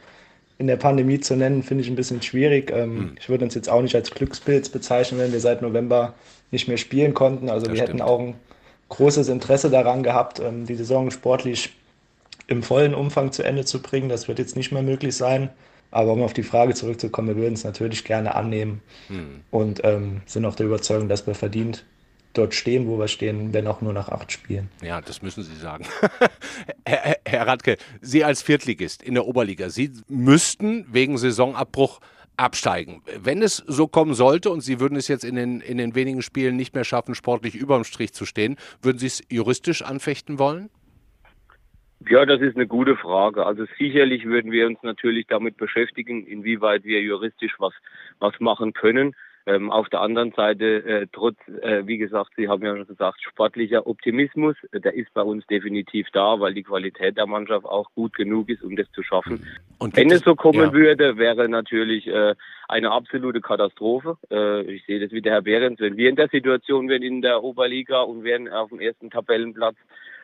in 0.60 0.66
der 0.66 0.76
Pandemie 0.76 1.18
zu 1.18 1.36
nennen, 1.36 1.62
finde 1.62 1.82
ich 1.82 1.88
ein 1.88 1.96
bisschen 1.96 2.20
schwierig. 2.20 2.70
Ähm, 2.70 2.98
hm. 2.98 3.12
Ich 3.18 3.30
würde 3.30 3.44
uns 3.44 3.54
jetzt 3.54 3.70
auch 3.70 3.80
nicht 3.80 3.94
als 3.94 4.10
Glückspilz 4.10 4.68
bezeichnen, 4.68 5.18
wenn 5.18 5.32
wir 5.32 5.40
seit 5.40 5.62
November 5.62 6.12
nicht 6.50 6.68
mehr 6.68 6.76
spielen 6.76 7.14
konnten. 7.14 7.48
Also 7.48 7.64
das 7.64 7.72
wir 7.72 7.82
stimmt. 7.82 8.00
hätten 8.00 8.02
auch 8.02 8.20
ein 8.20 8.34
großes 8.90 9.30
Interesse 9.30 9.70
daran 9.70 10.02
gehabt, 10.02 10.38
ähm, 10.38 10.66
die 10.66 10.74
Saison 10.74 11.10
sportlich 11.10 11.70
im 12.46 12.62
vollen 12.62 12.94
Umfang 12.94 13.32
zu 13.32 13.42
Ende 13.42 13.64
zu 13.64 13.80
bringen. 13.80 14.10
Das 14.10 14.28
wird 14.28 14.38
jetzt 14.38 14.54
nicht 14.54 14.70
mehr 14.70 14.82
möglich 14.82 15.16
sein. 15.16 15.48
Aber 15.92 16.12
um 16.12 16.22
auf 16.22 16.34
die 16.34 16.42
Frage 16.42 16.74
zurückzukommen, 16.74 17.28
wir 17.28 17.36
würden 17.36 17.54
es 17.54 17.64
natürlich 17.64 18.04
gerne 18.04 18.34
annehmen 18.34 18.82
hm. 19.08 19.40
und 19.50 19.80
ähm, 19.82 20.20
sind 20.26 20.44
auch 20.44 20.56
der 20.56 20.66
Überzeugung, 20.66 21.08
dass 21.08 21.26
wir 21.26 21.34
verdient 21.34 21.86
dort 22.32 22.54
stehen, 22.54 22.86
wo 22.86 22.98
wir 22.98 23.08
stehen, 23.08 23.52
wenn 23.52 23.66
auch 23.66 23.80
nur 23.80 23.92
nach 23.92 24.08
acht 24.08 24.32
Spielen. 24.32 24.68
Ja, 24.82 25.00
das 25.00 25.22
müssen 25.22 25.42
Sie 25.42 25.56
sagen. 25.56 25.84
Herr, 26.86 27.16
Herr 27.26 27.46
Radke, 27.46 27.76
Sie 28.00 28.24
als 28.24 28.42
Viertligist 28.42 29.02
in 29.02 29.14
der 29.14 29.26
Oberliga, 29.26 29.68
Sie 29.70 29.90
müssten 30.08 30.86
wegen 30.92 31.18
Saisonabbruch 31.18 32.00
absteigen. 32.36 33.02
Wenn 33.18 33.42
es 33.42 33.56
so 33.66 33.86
kommen 33.86 34.14
sollte 34.14 34.50
und 34.50 34.60
Sie 34.60 34.80
würden 34.80 34.96
es 34.96 35.08
jetzt 35.08 35.24
in 35.24 35.34
den, 35.34 35.60
in 35.60 35.78
den 35.78 35.94
wenigen 35.94 36.22
Spielen 36.22 36.56
nicht 36.56 36.74
mehr 36.74 36.84
schaffen, 36.84 37.14
sportlich 37.14 37.54
überm 37.54 37.84
Strich 37.84 38.12
zu 38.12 38.24
stehen, 38.24 38.56
würden 38.82 38.98
Sie 38.98 39.06
es 39.06 39.22
juristisch 39.30 39.82
anfechten 39.82 40.38
wollen? 40.38 40.70
Ja, 42.08 42.24
das 42.24 42.40
ist 42.40 42.56
eine 42.56 42.66
gute 42.66 42.96
Frage. 42.96 43.44
Also 43.44 43.66
sicherlich 43.78 44.24
würden 44.24 44.52
wir 44.52 44.66
uns 44.66 44.78
natürlich 44.82 45.26
damit 45.26 45.58
beschäftigen, 45.58 46.26
inwieweit 46.26 46.84
wir 46.84 47.02
juristisch 47.02 47.52
was, 47.58 47.74
was 48.20 48.32
machen 48.40 48.72
können. 48.72 49.14
Ähm, 49.46 49.70
auf 49.70 49.88
der 49.88 50.00
anderen 50.00 50.32
Seite, 50.32 50.84
äh, 50.84 51.06
trotz, 51.12 51.36
äh, 51.62 51.86
wie 51.86 51.98
gesagt, 51.98 52.32
Sie 52.36 52.48
haben 52.48 52.62
ja 52.62 52.76
schon 52.76 52.86
gesagt, 52.86 53.22
sportlicher 53.22 53.86
Optimismus, 53.86 54.56
äh, 54.72 54.80
der 54.80 54.94
ist 54.94 55.12
bei 55.14 55.22
uns 55.22 55.46
definitiv 55.46 56.08
da, 56.12 56.38
weil 56.40 56.54
die 56.54 56.62
Qualität 56.62 57.16
der 57.16 57.26
Mannschaft 57.26 57.64
auch 57.64 57.90
gut 57.94 58.14
genug 58.14 58.48
ist, 58.48 58.62
um 58.62 58.76
das 58.76 58.90
zu 58.92 59.02
schaffen. 59.02 59.46
Und 59.78 59.96
Wenn 59.96 60.10
es 60.10 60.20
so 60.20 60.34
kommen 60.34 60.60
ja. 60.60 60.72
würde, 60.72 61.16
wäre 61.16 61.48
natürlich 61.48 62.06
äh, 62.06 62.34
eine 62.68 62.90
absolute 62.90 63.40
Katastrophe. 63.40 64.18
Äh, 64.30 64.62
ich 64.62 64.84
sehe 64.84 65.00
das 65.00 65.10
wie 65.10 65.22
der 65.22 65.32
Herr 65.32 65.42
Behrens. 65.42 65.80
Wenn 65.80 65.96
wir 65.96 66.10
in 66.10 66.16
der 66.16 66.28
Situation 66.28 66.88
wären 66.88 67.02
in 67.02 67.22
der 67.22 67.42
Oberliga 67.42 68.02
und 68.02 68.24
wären 68.24 68.48
auf 68.48 68.68
dem 68.68 68.80
ersten 68.80 69.10
Tabellenplatz, 69.10 69.76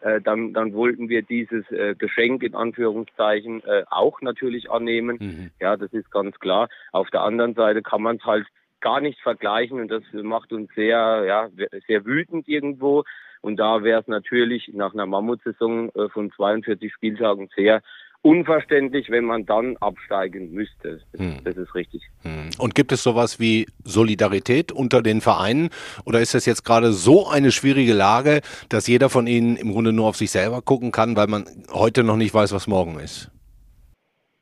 äh, 0.02 0.20
dann, 0.20 0.52
dann 0.52 0.74
wollten 0.74 1.08
wir 1.08 1.22
dieses 1.22 1.68
äh, 1.70 1.94
Geschenk 1.94 2.42
in 2.42 2.54
Anführungszeichen 2.54 3.62
äh, 3.64 3.84
auch 3.90 4.20
natürlich 4.20 4.70
annehmen. 4.70 5.16
Mhm. 5.20 5.50
Ja, 5.60 5.76
das 5.76 5.92
ist 5.92 6.10
ganz 6.10 6.38
klar. 6.38 6.68
Auf 6.92 7.10
der 7.10 7.22
anderen 7.22 7.54
Seite 7.54 7.82
kann 7.82 8.02
man 8.02 8.16
es 8.16 8.24
halt 8.24 8.46
gar 8.80 9.00
nicht 9.00 9.20
vergleichen 9.20 9.80
und 9.80 9.88
das 9.88 10.02
macht 10.12 10.52
uns 10.52 10.70
sehr, 10.74 11.24
ja, 11.26 11.48
sehr 11.86 12.04
wütend 12.04 12.48
irgendwo. 12.48 13.04
Und 13.42 13.56
da 13.56 13.84
wäre 13.84 14.00
es 14.00 14.08
natürlich 14.08 14.70
nach 14.74 14.92
einer 14.92 15.06
Mammutsaison 15.06 15.90
äh, 15.90 16.08
von 16.08 16.32
42 16.32 16.92
Spieltagen 16.92 17.48
sehr 17.54 17.82
unverständlich, 18.22 19.08
wenn 19.08 19.24
man 19.24 19.46
dann 19.46 19.76
absteigen 19.76 20.52
müsste. 20.52 21.00
Das, 21.12 21.20
hm. 21.20 21.44
das 21.44 21.56
ist 21.56 21.74
richtig. 21.76 22.02
Hm. 22.22 22.50
Und 22.58 22.74
gibt 22.74 22.90
es 22.90 23.04
sowas 23.04 23.38
wie 23.38 23.66
Solidarität 23.84 24.72
unter 24.72 25.00
den 25.00 25.20
Vereinen? 25.20 25.70
Oder 26.04 26.20
ist 26.20 26.34
das 26.34 26.44
jetzt 26.44 26.64
gerade 26.64 26.92
so 26.92 27.28
eine 27.28 27.52
schwierige 27.52 27.92
Lage, 27.92 28.40
dass 28.68 28.88
jeder 28.88 29.10
von 29.10 29.28
ihnen 29.28 29.56
im 29.56 29.70
Grunde 29.70 29.92
nur 29.92 30.06
auf 30.06 30.16
sich 30.16 30.32
selber 30.32 30.60
gucken 30.60 30.90
kann, 30.90 31.16
weil 31.16 31.28
man 31.28 31.46
heute 31.72 32.02
noch 32.02 32.16
nicht 32.16 32.34
weiß, 32.34 32.52
was 32.52 32.66
morgen 32.66 32.98
ist? 32.98 33.30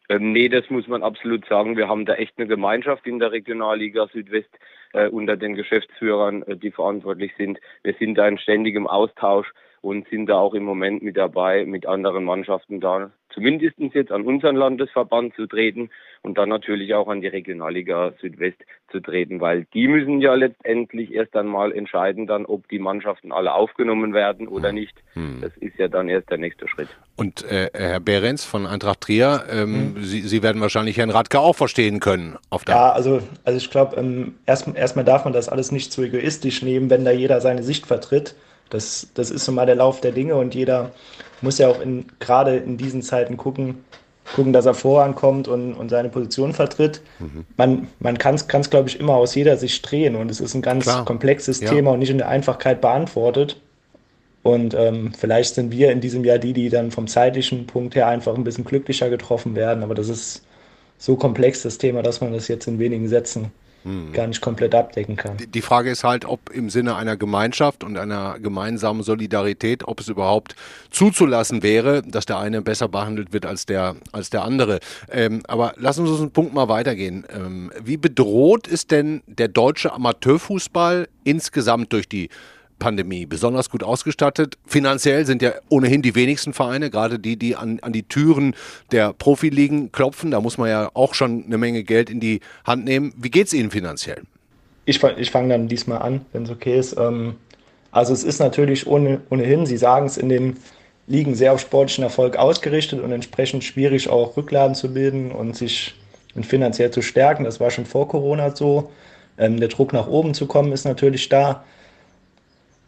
Ähm, 0.09 0.33
nee, 0.33 0.49
das 0.49 0.69
muss 0.71 0.87
man 0.87 1.03
absolut 1.03 1.47
sagen. 1.47 1.77
Wir 1.77 1.88
haben 1.88 2.05
da 2.05 2.14
echt 2.14 2.35
eine 2.37 2.47
Gemeinschaft 2.47 3.07
in 3.07 3.19
der 3.19 3.33
Regionalliga 3.33 4.07
Südwest 4.09 4.51
äh, 4.93 5.09
unter 5.09 5.37
den 5.37 5.55
Geschäftsführern, 5.55 6.43
äh, 6.43 6.57
die 6.57 6.71
verantwortlich 6.71 7.33
sind. 7.38 7.59
Wir 7.83 7.95
sind 7.95 8.17
da 8.17 8.29
in 8.29 8.38
ständigem 8.38 8.87
Austausch 8.87 9.53
und 9.81 10.09
sind 10.09 10.27
da 10.27 10.38
auch 10.38 10.55
im 10.55 10.64
Moment 10.64 11.03
mit 11.03 11.17
dabei, 11.17 11.64
mit 11.64 11.87
anderen 11.87 12.25
Mannschaften 12.25 12.81
da 12.81 13.11
zumindest 13.35 13.79
jetzt 13.79 14.12
an 14.12 14.23
unseren 14.23 14.57
Landesverband 14.57 15.35
zu 15.35 15.47
treten 15.47 15.90
und 16.23 16.38
dann 16.38 16.49
natürlich 16.49 16.94
auch 16.94 17.09
an 17.09 17.20
die 17.20 17.27
Regionalliga 17.27 18.14
Südwest 18.20 18.57
zu 18.90 19.01
treten, 19.01 19.40
weil 19.40 19.66
die 19.75 19.88
müssen 19.88 20.20
ja 20.20 20.35
letztendlich 20.35 21.12
erst 21.12 21.37
einmal 21.37 21.73
entscheiden 21.73 22.27
dann, 22.27 22.47
ob 22.47 22.66
die 22.68 22.79
Mannschaften 22.79 23.33
alle 23.33 23.53
aufgenommen 23.53 24.14
werden 24.14 24.49
oder 24.49 24.68
hm. 24.68 24.75
nicht. 24.75 24.94
Hm. 25.12 25.40
Das 25.42 25.53
ist 25.59 25.77
ja 25.79 25.88
dann 25.88 26.09
erst 26.09 26.31
der 26.31 26.38
nächste 26.38 26.66
Schritt. 26.68 26.88
Und 27.16 27.44
äh, 27.51 27.68
Herr 27.75 28.01
Behrens 28.01 28.44
von 28.44 28.66
Eintracht 28.66 29.03
Trier, 29.03 29.44
ähm, 29.51 29.94
hm. 29.97 30.03
Sie, 30.03 30.20
Sie 30.23 30.42
werden 30.42 30.62
wahrscheinlich 30.62 30.97
Herrn 30.97 31.11
Radke 31.11 31.40
auch 31.40 31.57
verstehen 31.57 32.01
können. 32.01 32.37
Auf 32.51 32.64
der 32.64 32.75
ja, 32.77 32.92
also, 32.92 33.20
also 33.44 33.59
ich 33.59 33.70
glaube, 33.70 33.97
ähm, 33.97 34.37
erstmal 34.47 34.77
erst 34.77 34.97
darf 35.05 35.25
man 35.25 35.33
das 35.33 35.49
alles 35.49 35.73
nicht 35.73 35.92
zu 35.92 36.03
egoistisch 36.03 36.62
nehmen, 36.62 36.88
wenn 36.88 37.05
da 37.05 37.11
jeder 37.11 37.40
seine 37.40 37.62
Sicht 37.62 37.87
vertritt. 37.87 38.35
Das, 38.75 39.09
das 39.15 39.31
ist 39.31 39.45
so 39.45 39.53
mal 39.53 39.67
der 39.67 39.77
Lauf 39.77 40.01
der 40.01 40.13
Dinge 40.13 40.35
und 40.35 40.55
jeder 40.55 40.91
muss 41.41 41.59
ja 41.59 41.69
auch 41.69 41.81
in, 41.81 42.07
gerade 42.19 42.57
in 42.57 42.77
diesen 42.77 43.03
Zeiten 43.03 43.37
gucken, 43.37 43.85
gucken, 44.35 44.53
dass 44.53 44.67
er 44.67 44.75
vorankommt 44.75 45.49
und, 45.49 45.75
und 45.75 45.91
seine 45.91 46.09
Position 46.09 46.53
vertritt. 46.53 47.01
Mhm. 47.19 47.45
Man, 47.57 47.89
man 48.01 48.19
kann 48.19 48.35
es, 48.35 48.71
glaube 48.71 48.89
ich, 48.89 48.99
immer 48.99 49.15
aus 49.15 49.35
jeder 49.35 49.57
Sicht 49.57 49.89
drehen 49.91 50.17
und 50.17 50.31
es 50.31 50.41
ist 50.41 50.55
ein 50.55 50.63
ganz 50.63 50.85
Klar. 50.85 51.05
komplexes 51.05 51.61
ja. 51.61 51.71
Thema 51.71 51.93
und 51.93 52.01
nicht 52.01 52.11
in 52.11 52.19
der 52.19 52.29
Einfachkeit 52.29 52.81
beantwortet. 52.81 53.61
Und 54.43 54.75
ähm, 54.75 55.13
vielleicht 55.17 55.55
sind 55.55 55.71
wir 55.71 55.91
in 55.91 56.01
diesem 56.01 56.25
Jahr 56.25 56.39
die, 56.39 56.53
die 56.53 56.69
dann 56.69 56.91
vom 56.91 57.07
zeitlichen 57.07 57.67
Punkt 57.67 57.95
her 57.95 58.09
einfach 58.09 58.35
ein 58.35 58.45
bisschen 58.45 58.65
glücklicher 58.65 59.09
getroffen 59.09 59.55
werden. 59.55 59.83
Aber 59.83 59.95
das 59.95 60.09
ist 60.09 60.43
so 60.99 61.17
komplex, 61.17 61.63
das 61.63 61.79
Thema, 61.79 62.03
dass 62.03 62.21
man 62.21 62.33
das 62.33 62.49
jetzt 62.49 62.67
in 62.67 62.79
wenigen 62.79 63.09
Sätzen 63.09 63.53
gar 64.12 64.27
nicht 64.27 64.40
komplett 64.40 64.75
abdecken 64.75 65.16
kann. 65.16 65.37
Die 65.37 65.61
Frage 65.61 65.90
ist 65.90 66.05
halt, 66.05 66.25
ob 66.25 66.51
im 66.51 66.70
Sinne 66.70 66.97
einer 66.97 67.16
Gemeinschaft 67.16 67.85
und 67.85 67.99
einer 67.99 68.38
gemeinsamen 68.38 69.03
Solidarität, 69.03 69.87
ob 69.87 70.01
es 70.01 70.09
überhaupt 70.09 70.57
zuzulassen 70.90 71.62
wäre, 71.62 72.03
dass 72.03 72.25
der 72.25 72.38
eine 72.38 72.62
besser 72.62 72.88
behandelt 72.88 73.33
wird 73.33 73.44
als 73.44 73.66
der, 73.66 73.97
als 74.12 74.31
der 74.31 74.42
andere. 74.44 74.81
Ähm, 75.11 75.42
aber 75.49 75.75
lassen 75.77 76.07
Sie 76.07 76.12
uns 76.12 76.20
einen 76.20 76.31
Punkt 76.31 76.55
mal 76.55 76.68
weitergehen. 76.68 77.27
Ähm, 77.29 77.70
wie 77.83 77.99
bedroht 77.99 78.66
ist 78.66 78.90
denn 78.90 79.23
der 79.27 79.49
deutsche 79.49 79.92
Amateurfußball 79.92 81.09
insgesamt 81.25 81.92
durch 81.92 82.09
die 82.09 82.31
Pandemie 82.85 83.25
besonders 83.25 83.70
gut 83.70 83.83
ausgestattet. 83.83 84.59
Finanziell 84.66 85.25
sind 85.25 85.40
ja 85.40 85.53
ohnehin 85.70 86.03
die 86.03 86.14
wenigsten 86.14 86.53
Vereine, 86.53 86.90
gerade 86.90 87.18
die, 87.18 87.38
die 87.38 87.57
an, 87.57 87.81
an 87.81 87.94
die 87.94 88.03
Türen 88.03 88.55
der 88.92 89.14
Profiligen 89.14 89.90
klopfen. 89.90 90.31
Da 90.31 90.42
muss 90.42 90.59
man 90.59 90.68
ja 90.68 90.90
auch 90.92 91.14
schon 91.14 91.44
eine 91.47 91.57
Menge 91.57 91.83
Geld 91.83 92.11
in 92.11 92.20
die 92.20 92.40
Hand 92.66 92.85
nehmen. 92.85 93.14
Wie 93.16 93.31
geht 93.31 93.47
es 93.47 93.55
Ihnen 93.55 93.70
finanziell? 93.70 94.20
Ich, 94.85 95.03
ich 95.03 95.31
fange 95.31 95.49
dann 95.49 95.66
diesmal 95.66 96.03
an, 96.03 96.27
wenn 96.35 96.42
es 96.42 96.51
okay 96.51 96.79
ist. 96.79 96.94
Ähm, 96.99 97.37
also 97.90 98.12
es 98.12 98.23
ist 98.23 98.38
natürlich 98.38 98.87
ohne, 98.87 99.23
ohnehin, 99.31 99.64
Sie 99.64 99.79
sagen 99.79 100.05
es, 100.05 100.18
in 100.18 100.29
den 100.29 100.59
Ligen 101.07 101.35
sehr 101.35 101.55
auf 101.55 101.61
sportlichen 101.61 102.05
Erfolg 102.05 102.37
ausgerichtet 102.37 103.01
und 103.01 103.12
entsprechend 103.12 103.64
schwierig 103.64 104.11
auch 104.11 104.37
Rücklagen 104.37 104.75
zu 104.75 104.92
bilden 104.92 105.33
und 105.33 105.57
sich 105.57 105.94
finanziell 106.42 106.90
zu 106.90 107.01
stärken. 107.01 107.44
Das 107.44 107.61
war 107.61 107.70
schon 107.70 107.87
vor 107.87 108.09
Corona 108.09 108.55
so. 108.55 108.90
Ähm, 109.38 109.59
der 109.59 109.68
Druck 109.68 109.94
nach 109.94 110.07
oben 110.07 110.35
zu 110.35 110.44
kommen 110.47 110.70
ist 110.73 110.85
natürlich 110.85 111.31
da. 111.31 111.64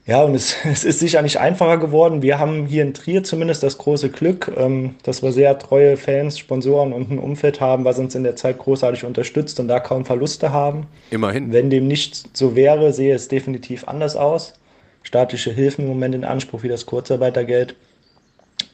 Ja, 0.06 0.22
und 0.22 0.34
es, 0.34 0.56
es, 0.64 0.84
ist 0.84 1.00
sicher 1.00 1.20
nicht 1.22 1.38
einfacher 1.38 1.78
geworden. 1.78 2.22
Wir 2.22 2.38
haben 2.38 2.66
hier 2.66 2.82
in 2.82 2.94
Trier 2.94 3.24
zumindest 3.24 3.62
das 3.62 3.76
große 3.78 4.10
Glück, 4.10 4.50
ähm, 4.56 4.94
dass 5.02 5.22
wir 5.22 5.32
sehr 5.32 5.58
treue 5.58 5.96
Fans, 5.96 6.38
Sponsoren 6.38 6.92
und 6.92 7.10
ein 7.10 7.18
Umfeld 7.18 7.60
haben, 7.60 7.84
was 7.84 7.98
uns 7.98 8.14
in 8.14 8.22
der 8.22 8.36
Zeit 8.36 8.58
großartig 8.58 9.04
unterstützt 9.04 9.58
und 9.58 9.68
da 9.68 9.80
kaum 9.80 10.04
Verluste 10.04 10.52
haben. 10.52 10.86
Immerhin. 11.10 11.52
Wenn 11.52 11.70
dem 11.70 11.88
nicht 11.88 12.36
so 12.36 12.54
wäre, 12.54 12.92
sehe 12.92 13.14
es 13.14 13.28
definitiv 13.28 13.88
anders 13.88 14.16
aus. 14.16 14.54
Staatliche 15.02 15.50
Hilfen 15.50 15.84
im 15.84 15.88
Moment 15.88 16.14
in 16.14 16.24
Anspruch 16.24 16.62
wie 16.62 16.68
das 16.68 16.86
Kurzarbeitergeld. 16.86 17.74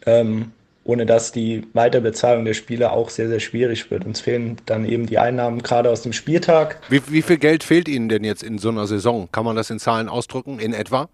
Ähm, 0.05 0.53
ohne 0.85 1.07
dass 1.07 1.31
die 1.31 1.63
Weiterbezahlung 1.75 2.45
der 2.45 2.55
Spieler 2.55 2.93
auch 2.93 3.09
sehr, 3.09 3.29
sehr 3.29 3.39
schwierig 3.39 3.91
wird. 3.91 4.05
Uns 4.05 4.21
fehlen 4.21 4.57
dann 4.67 4.85
eben 4.85 5.07
die 5.07 5.19
Einnahmen 5.19 5.63
gerade 5.63 5.91
aus 5.91 6.03
dem 6.03 6.13
Spieltag. 6.13 6.81
Wie, 6.89 7.01
wie 7.09 7.23
viel 7.23 7.39
Geld 7.39 7.63
fehlt 7.63 7.89
Ihnen 7.89 8.09
denn 8.09 8.25
jetzt 8.25 8.43
in 8.43 8.59
so 8.59 8.69
einer 8.69 8.89
Saison? 8.89 9.29
Kann 9.31 9.45
man 9.45 9.55
das 9.55 9.71
in 9.71 9.79
Zahlen 9.79 10.09
ausdrücken, 10.09 10.59
in 10.59 10.73
etwa? 10.73 11.09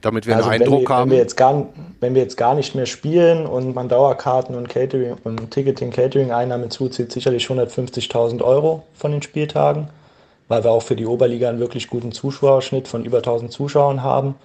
Damit 0.00 0.26
wir 0.26 0.36
also 0.36 0.48
einen 0.48 0.62
Eindruck 0.62 0.80
wenn 0.80 0.88
wir, 0.88 0.96
haben. 0.96 1.10
Wenn 1.10 1.16
wir, 1.16 1.22
jetzt 1.22 1.36
gar, 1.36 1.66
wenn 2.00 2.14
wir 2.14 2.22
jetzt 2.22 2.36
gar 2.36 2.54
nicht 2.54 2.74
mehr 2.74 2.86
spielen 2.86 3.46
und 3.46 3.74
man 3.74 3.88
Dauerkarten 3.88 4.54
und 4.54 4.68
Catering 4.68 5.16
und 5.24 5.50
Ticketing, 5.50 5.90
Catering-Einnahmen 5.90 6.70
zuzieht, 6.70 7.12
sicherlich 7.12 7.46
150.000 7.46 8.42
Euro 8.42 8.84
von 8.94 9.12
den 9.12 9.22
Spieltagen, 9.22 9.88
weil 10.48 10.64
wir 10.64 10.70
auch 10.70 10.82
für 10.82 10.96
die 10.96 11.06
Oberliga 11.06 11.48
einen 11.48 11.60
wirklich 11.60 11.88
guten 11.88 12.12
Zuschauerschnitt 12.12 12.88
von 12.88 13.04
über 13.04 13.18
1000 13.18 13.52
Zuschauern 13.52 14.02
haben. 14.02 14.36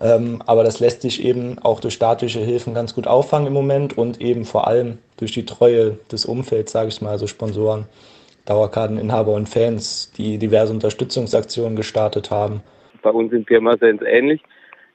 Ähm, 0.00 0.42
aber 0.46 0.62
das 0.62 0.78
lässt 0.78 1.02
sich 1.02 1.24
eben 1.24 1.58
auch 1.58 1.80
durch 1.80 1.94
staatliche 1.94 2.40
Hilfen 2.40 2.72
ganz 2.72 2.94
gut 2.94 3.06
auffangen 3.08 3.48
im 3.48 3.52
Moment 3.52 3.98
und 3.98 4.20
eben 4.20 4.44
vor 4.44 4.68
allem 4.68 4.98
durch 5.16 5.32
die 5.32 5.44
Treue 5.44 5.98
des 6.12 6.24
Umfelds, 6.24 6.70
sage 6.70 6.88
ich 6.88 7.00
mal, 7.00 7.10
also 7.10 7.26
Sponsoren, 7.26 7.86
Dauerkarteninhaber 8.44 9.32
und 9.32 9.48
Fans, 9.48 10.12
die 10.16 10.38
diverse 10.38 10.72
Unterstützungsaktionen 10.72 11.74
gestartet 11.74 12.30
haben. 12.30 12.62
Bei 13.02 13.10
uns 13.10 13.32
in 13.32 13.44
Pirmasens 13.44 14.00
ähnlich. 14.02 14.40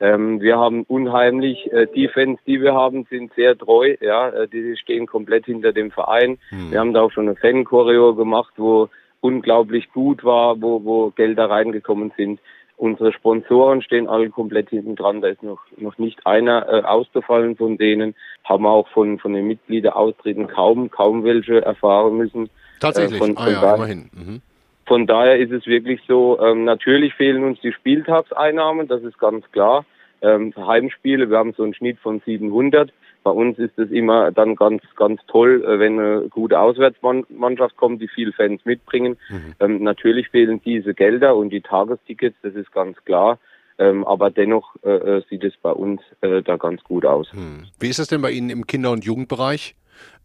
Ähm, 0.04 0.42
wir 0.42 0.58
haben 0.58 0.84
unheimlich, 0.84 1.72
äh, 1.72 1.88
die 1.96 2.10
Fans, 2.10 2.38
die 2.46 2.62
wir 2.62 2.74
haben, 2.74 3.08
sind 3.10 3.34
sehr 3.36 3.58
treu, 3.58 3.96
ja, 4.02 4.28
äh, 4.28 4.50
die 4.50 4.76
stehen 4.76 5.06
komplett 5.08 5.46
hinter 5.46 5.72
dem 5.72 5.92
Verein. 5.92 6.40
Hm. 6.50 6.72
Wir 6.72 6.82
haben 6.82 6.94
da 6.94 7.04
auch 7.04 7.12
schon 7.14 7.30
eine 7.30 7.38
Fan-Choreo 7.38 8.14
gemacht, 8.14 8.54
wo 8.58 8.90
unglaublich 9.22 9.94
gut 9.94 10.26
war, 10.26 10.62
wo, 10.62 10.84
wo 10.84 11.12
Gelder 11.12 11.50
reingekommen 11.50 12.12
sind. 12.18 12.42
Unsere 12.76 13.14
Sponsoren 13.14 13.82
stehen 13.82 14.10
alle 14.10 14.30
komplett 14.30 14.72
hinten 14.72 14.98
dran. 14.98 15.22
Da 15.22 15.30
ist 15.30 15.42
noch, 15.42 15.62
noch 15.78 15.98
nicht 15.98 16.28
einer 16.28 16.68
äh, 16.68 16.82
ausgefallen 16.82 17.56
von 17.56 17.78
denen. 17.78 18.14
Haben 18.44 18.66
auch 18.66 18.90
von, 18.90 19.20
von 19.20 19.32
den 19.32 19.48
Mitgliedern 19.48 19.94
austreten 19.94 20.48
kaum, 20.48 20.92
kaum 20.92 21.24
welche 21.24 21.62
erfahren 21.62 22.18
müssen. 22.18 22.50
Tatsächlich, 22.82 23.16
äh, 23.16 23.20
von, 23.20 23.36
von 23.36 23.46
ah, 23.46 23.50
ja, 23.50 23.76
immerhin. 23.76 24.10
Mhm. 24.14 24.42
Von 24.86 25.08
daher 25.08 25.38
ist 25.38 25.54
es 25.54 25.66
wirklich 25.66 26.02
so, 26.10 26.38
ähm, 26.42 26.66
natürlich 26.66 27.14
fehlen 27.14 27.46
uns 27.46 27.62
die 27.62 27.72
Spieltagseinnahmen, 27.72 28.90
das 28.90 29.02
ist 29.04 29.18
ganz 29.18 29.50
klar. 29.54 29.86
Ähm, 30.24 30.54
Heimspiele, 30.56 31.30
wir 31.30 31.38
haben 31.38 31.54
so 31.54 31.64
einen 31.64 31.74
Schnitt 31.74 32.00
von 32.00 32.22
700. 32.26 32.92
Bei 33.24 33.32
uns 33.32 33.60
ist 33.60 33.78
es 33.78 33.92
immer 33.92 34.32
dann 34.32 34.56
ganz, 34.56 34.82
ganz 34.96 35.22
toll, 35.28 35.64
äh, 35.66 35.80
wenn 35.80 36.00
eine 36.00 36.30
gute 36.30 36.60
Auswärtsmannschaft 36.60 37.76
kommt, 37.78 38.02
die 38.02 38.08
viele 38.08 38.32
Fans 38.32 38.64
mitbringen. 38.66 39.18
Mhm. 39.30 39.56
Ähm, 39.60 39.84
natürlich 39.84 40.30
fehlen 40.30 40.62
diese 40.64 40.94
Gelder 40.94 41.36
und 41.36 41.50
die 41.50 41.62
Tagestickets, 41.62 42.38
das 42.42 42.56
ist 42.56 42.72
ganz 42.72 42.98
klar. 43.06 43.38
Ähm, 43.80 44.06
aber 44.06 44.30
dennoch 44.30 44.76
äh, 44.84 44.90
äh 44.90 45.24
sieht 45.30 45.44
es 45.44 45.54
bei 45.58 45.72
uns 45.72 46.00
äh, 46.22 46.42
da 46.42 46.58
ganz 46.58 46.84
gut 46.84 47.06
aus. 47.06 47.32
Hm. 47.34 47.66
Wie 47.80 47.90
ist 47.90 47.98
es 47.98 48.08
denn 48.08 48.22
bei 48.22 48.30
Ihnen 48.30 48.52
im 48.52 48.68
Kinder- 48.68 48.92
und 48.92 49.04
Jugendbereich? 49.04 49.76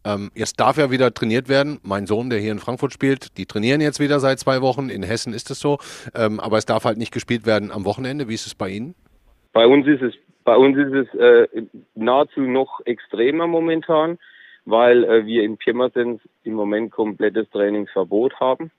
Ähm, 0.05 0.31
jetzt 0.35 0.59
darf 0.59 0.77
ja 0.77 0.91
wieder 0.91 1.13
trainiert 1.13 1.49
werden. 1.49 1.79
Mein 1.81 2.05
Sohn, 2.05 2.29
der 2.29 2.39
hier 2.39 2.51
in 2.51 2.59
Frankfurt 2.59 2.93
spielt, 2.93 3.37
die 3.37 3.47
trainieren 3.47 3.81
jetzt 3.81 3.99
wieder 3.99 4.19
seit 4.19 4.39
zwei 4.39 4.61
Wochen. 4.61 4.89
In 4.89 5.03
Hessen 5.03 5.33
ist 5.33 5.49
es 5.49 5.59
so. 5.59 5.79
Ähm, 6.13 6.39
aber 6.39 6.57
es 6.57 6.65
darf 6.65 6.85
halt 6.85 6.97
nicht 6.97 7.11
gespielt 7.11 7.45
werden 7.45 7.71
am 7.71 7.85
Wochenende. 7.85 8.29
Wie 8.29 8.35
ist 8.35 8.45
es 8.45 8.55
bei 8.55 8.69
Ihnen? 8.69 8.95
Bei 9.53 9.65
uns 9.65 9.87
ist 9.87 10.01
es, 10.01 10.13
bei 10.43 10.55
uns 10.55 10.77
ist 10.77 10.93
es 10.93 11.13
äh, 11.15 11.47
nahezu 11.95 12.41
noch 12.41 12.81
extremer 12.85 13.47
momentan, 13.47 14.19
weil 14.65 15.03
äh, 15.03 15.25
wir 15.25 15.43
in 15.43 15.57
Pirmasens 15.57 16.21
im 16.43 16.53
Moment 16.53 16.91
komplettes 16.91 17.49
Trainingsverbot 17.49 18.39
haben. 18.39 18.71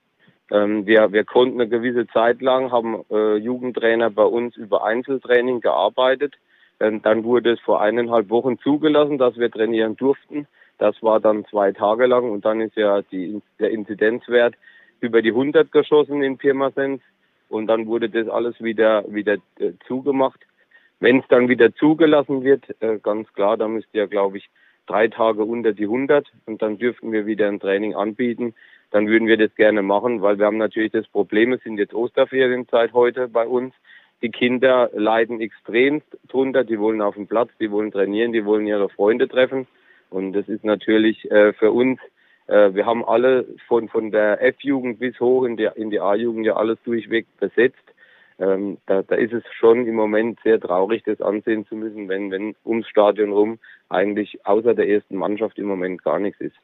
Ähm, 0.50 0.87
wir, 0.87 1.12
wir 1.12 1.24
konnten 1.24 1.61
eine 1.61 1.68
gewisse 1.68 2.06
Zeit 2.09 2.40
lang, 2.40 2.70
haben 2.72 3.04
äh, 3.11 3.37
Jugendtrainer 3.37 4.11
bei 4.11 4.24
uns 4.24 4.56
über 4.56 4.85
Einzeltraining 4.85 5.61
gearbeitet. 5.61 6.35
Ähm, 6.80 7.02
dann 7.02 7.24
wurde 7.24 7.52
es 7.52 7.61
vor 7.61 7.80
eineinhalb 7.80 8.30
Wochen 8.30 8.59
zugelassen, 8.59 9.18
dass 9.18 9.37
wir 9.37 9.50
trainieren 9.50 9.96
durften. 9.96 10.46
Das 10.78 11.02
war 11.02 11.20
dann 11.20 11.44
zwei 11.46 11.72
Tage 11.72 12.06
lang 12.06 12.30
und 12.30 12.44
dann 12.44 12.61
ist 12.61 12.76
ja 12.76 13.02
die, 13.02 13.42
der 13.59 13.70
Inzidenzwert 13.70 14.54
über 15.00 15.22
die 15.22 15.30
100 15.30 15.70
geschossen 15.70 16.22
in 16.22 16.38
Pirmasens 16.38 17.00
und 17.48 17.66
dann 17.66 17.87
wurde 17.87 18.09
das 18.09 18.28
alles 18.28 18.61
wieder, 18.61 19.04
wieder 19.12 19.35
äh, 19.59 19.72
zugemacht. 19.87 20.40
Wenn 21.00 21.20
es 21.20 21.24
dann 21.28 21.48
wieder 21.48 21.74
zugelassen 21.74 22.44
wird, 22.44 22.64
äh, 22.80 22.98
ganz 23.02 23.32
klar, 23.32 23.56
da 23.56 23.66
müsste 23.66 23.98
ja, 23.98 24.06
glaube 24.06 24.36
ich, 24.36 24.50
drei 24.86 25.08
Tage 25.08 25.44
unter 25.44 25.72
die 25.72 25.84
100 25.84 26.30
und 26.46 26.60
dann 26.62 26.78
dürften 26.78 27.10
wir 27.12 27.24
wieder 27.24 27.48
ein 27.48 27.60
Training 27.60 27.94
anbieten. 27.94 28.54
Dann 28.90 29.06
würden 29.06 29.28
wir 29.28 29.36
das 29.36 29.54
gerne 29.54 29.82
machen, 29.82 30.20
weil 30.20 30.38
wir 30.38 30.46
haben 30.46 30.58
natürlich 30.58 30.92
das 30.92 31.06
Problem, 31.08 31.52
es 31.52 31.62
sind 31.62 31.78
jetzt 31.78 31.94
Osterferienzeit 31.94 32.92
heute 32.92 33.28
bei 33.28 33.46
uns. 33.46 33.72
Die 34.20 34.30
Kinder 34.30 34.90
leiden 34.92 35.40
extremst 35.40 36.06
drunter, 36.28 36.64
die 36.64 36.78
wollen 36.78 37.00
auf 37.00 37.14
dem 37.14 37.26
Platz, 37.26 37.50
die 37.58 37.70
wollen 37.70 37.92
trainieren, 37.92 38.32
die 38.32 38.44
wollen 38.44 38.66
ihre 38.66 38.90
Freunde 38.90 39.28
treffen. 39.28 39.66
Und 40.10 40.32
das 40.32 40.48
ist 40.48 40.64
natürlich 40.64 41.30
äh, 41.30 41.52
für 41.54 41.70
uns, 41.70 41.98
äh, 42.48 42.74
wir 42.74 42.84
haben 42.84 43.04
alle 43.04 43.46
von, 43.68 43.88
von 43.88 44.10
der 44.10 44.42
F-Jugend 44.42 44.98
bis 44.98 45.18
hoch 45.20 45.44
in 45.44 45.56
die, 45.56 45.68
in 45.76 45.90
die 45.90 46.00
A-Jugend 46.00 46.44
ja 46.44 46.56
alles 46.56 46.78
durchweg 46.84 47.26
besetzt. 47.38 47.78
Ähm, 48.40 48.79
da, 48.87 49.03
da 49.03 49.16
ist 49.16 49.35
es 49.35 49.42
schon 49.59 49.87
im 49.87 49.94
Moment 49.94 50.38
sehr 50.42 50.59
traurig, 50.59 51.03
das 51.05 51.20
ansehen 51.20 51.66
zu 51.66 51.76
müssen, 51.76 52.09
wenn, 52.09 52.31
wenn 52.31 52.55
ums 52.64 52.88
Stadion 52.88 53.33
rum 53.33 53.59
eigentlich 53.90 54.38
außer 54.46 54.74
der 54.74 54.88
ersten 54.88 55.16
Mannschaft 55.16 55.59
im 55.59 55.66
Moment 55.66 56.03
gar 56.03 56.18
nichts 56.18 56.40
ist. 56.40 56.57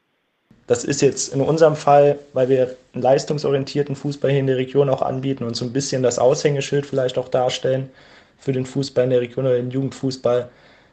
Das 0.66 0.84
ist 0.84 1.02
jetzt 1.02 1.34
in 1.34 1.40
unserem 1.40 1.76
Fall, 1.76 2.18
weil 2.32 2.48
wir 2.48 2.76
einen 2.92 3.02
leistungsorientierten 3.02 3.94
Fußball 3.94 4.30
hier 4.30 4.40
in 4.40 4.46
der 4.46 4.56
Region 4.56 4.88
auch 4.88 5.02
anbieten 5.02 5.44
und 5.44 5.54
so 5.54 5.64
ein 5.64 5.72
bisschen 5.72 6.02
das 6.02 6.18
Aushängeschild 6.18 6.86
vielleicht 6.86 7.18
auch 7.18 7.28
darstellen 7.28 7.90
für 8.38 8.52
den 8.52 8.66
Fußball 8.66 9.04
in 9.04 9.10
der 9.10 9.20
Region 9.20 9.44
oder 9.44 9.56
den 9.56 9.70
Jugendfußball, 9.70 10.48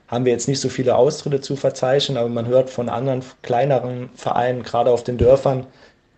haben 0.07 0.25
wir 0.25 0.33
jetzt 0.33 0.47
nicht 0.47 0.59
so 0.59 0.69
viele 0.69 0.95
Austritte 0.95 1.41
zu 1.41 1.55
verzeichnen, 1.55 2.17
aber 2.17 2.29
man 2.29 2.47
hört 2.47 2.69
von 2.69 2.89
anderen 2.89 3.23
kleineren 3.41 4.09
Vereinen, 4.15 4.63
gerade 4.63 4.91
auf 4.91 5.03
den 5.03 5.17
Dörfern, 5.17 5.65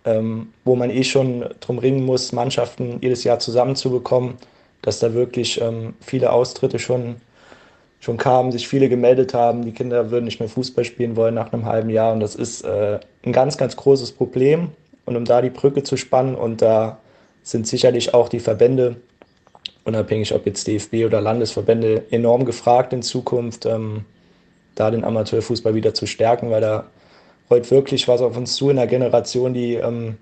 ähm, 0.05 0.53
wo 0.65 0.75
man 0.75 0.89
eh 0.89 1.03
schon 1.03 1.45
drum 1.61 1.77
ringen 1.79 2.03
muss, 2.03 2.31
Mannschaften 2.31 2.99
jedes 3.01 3.23
Jahr 3.23 3.39
zusammenzubekommen, 3.39 4.35
dass 4.85 4.99
da 4.99 5.13
wirklich 5.13 5.59
ähm, 5.59 5.95
viele 5.99 6.31
Austritte 6.31 6.79
schon 6.79 7.15
schon 8.05 8.17
kamen, 8.17 8.51
sich 8.51 8.67
viele 8.67 8.87
gemeldet 8.87 9.33
haben, 9.33 9.65
die 9.65 9.71
Kinder 9.71 10.11
würden 10.11 10.25
nicht 10.25 10.39
mehr 10.39 10.47
Fußball 10.47 10.85
spielen 10.85 11.15
wollen 11.15 11.33
nach 11.33 11.51
einem 11.51 11.65
halben 11.65 11.89
Jahr. 11.89 12.13
Und 12.13 12.19
das 12.19 12.35
ist 12.35 12.61
äh, 12.63 12.99
ein 13.25 13.33
ganz, 13.33 13.57
ganz 13.57 13.75
großes 13.75 14.11
Problem. 14.11 14.69
Und 15.05 15.15
um 15.15 15.25
da 15.25 15.41
die 15.41 15.49
Brücke 15.49 15.81
zu 15.81 15.97
spannen, 15.97 16.35
und 16.35 16.61
da 16.61 16.99
sind 17.41 17.67
sicherlich 17.67 18.13
auch 18.13 18.29
die 18.29 18.39
Verbände, 18.39 18.97
unabhängig 19.85 20.35
ob 20.35 20.45
jetzt 20.45 20.67
DFB 20.67 21.05
oder 21.05 21.19
Landesverbände, 21.19 22.03
enorm 22.11 22.45
gefragt 22.45 22.93
in 22.93 23.01
Zukunft, 23.01 23.65
ähm, 23.65 24.05
da 24.75 24.91
den 24.91 25.03
Amateurfußball 25.03 25.73
wieder 25.73 25.95
zu 25.95 26.05
stärken, 26.05 26.51
weil 26.51 26.61
da 26.61 26.85
heute 27.49 27.71
wirklich 27.71 28.07
was 28.07 28.21
auf 28.21 28.37
uns 28.37 28.55
zu 28.55 28.69
in 28.69 28.77
einer 28.77 28.87
Generation, 28.87 29.55
die 29.55 29.75
ähm, 29.75 30.17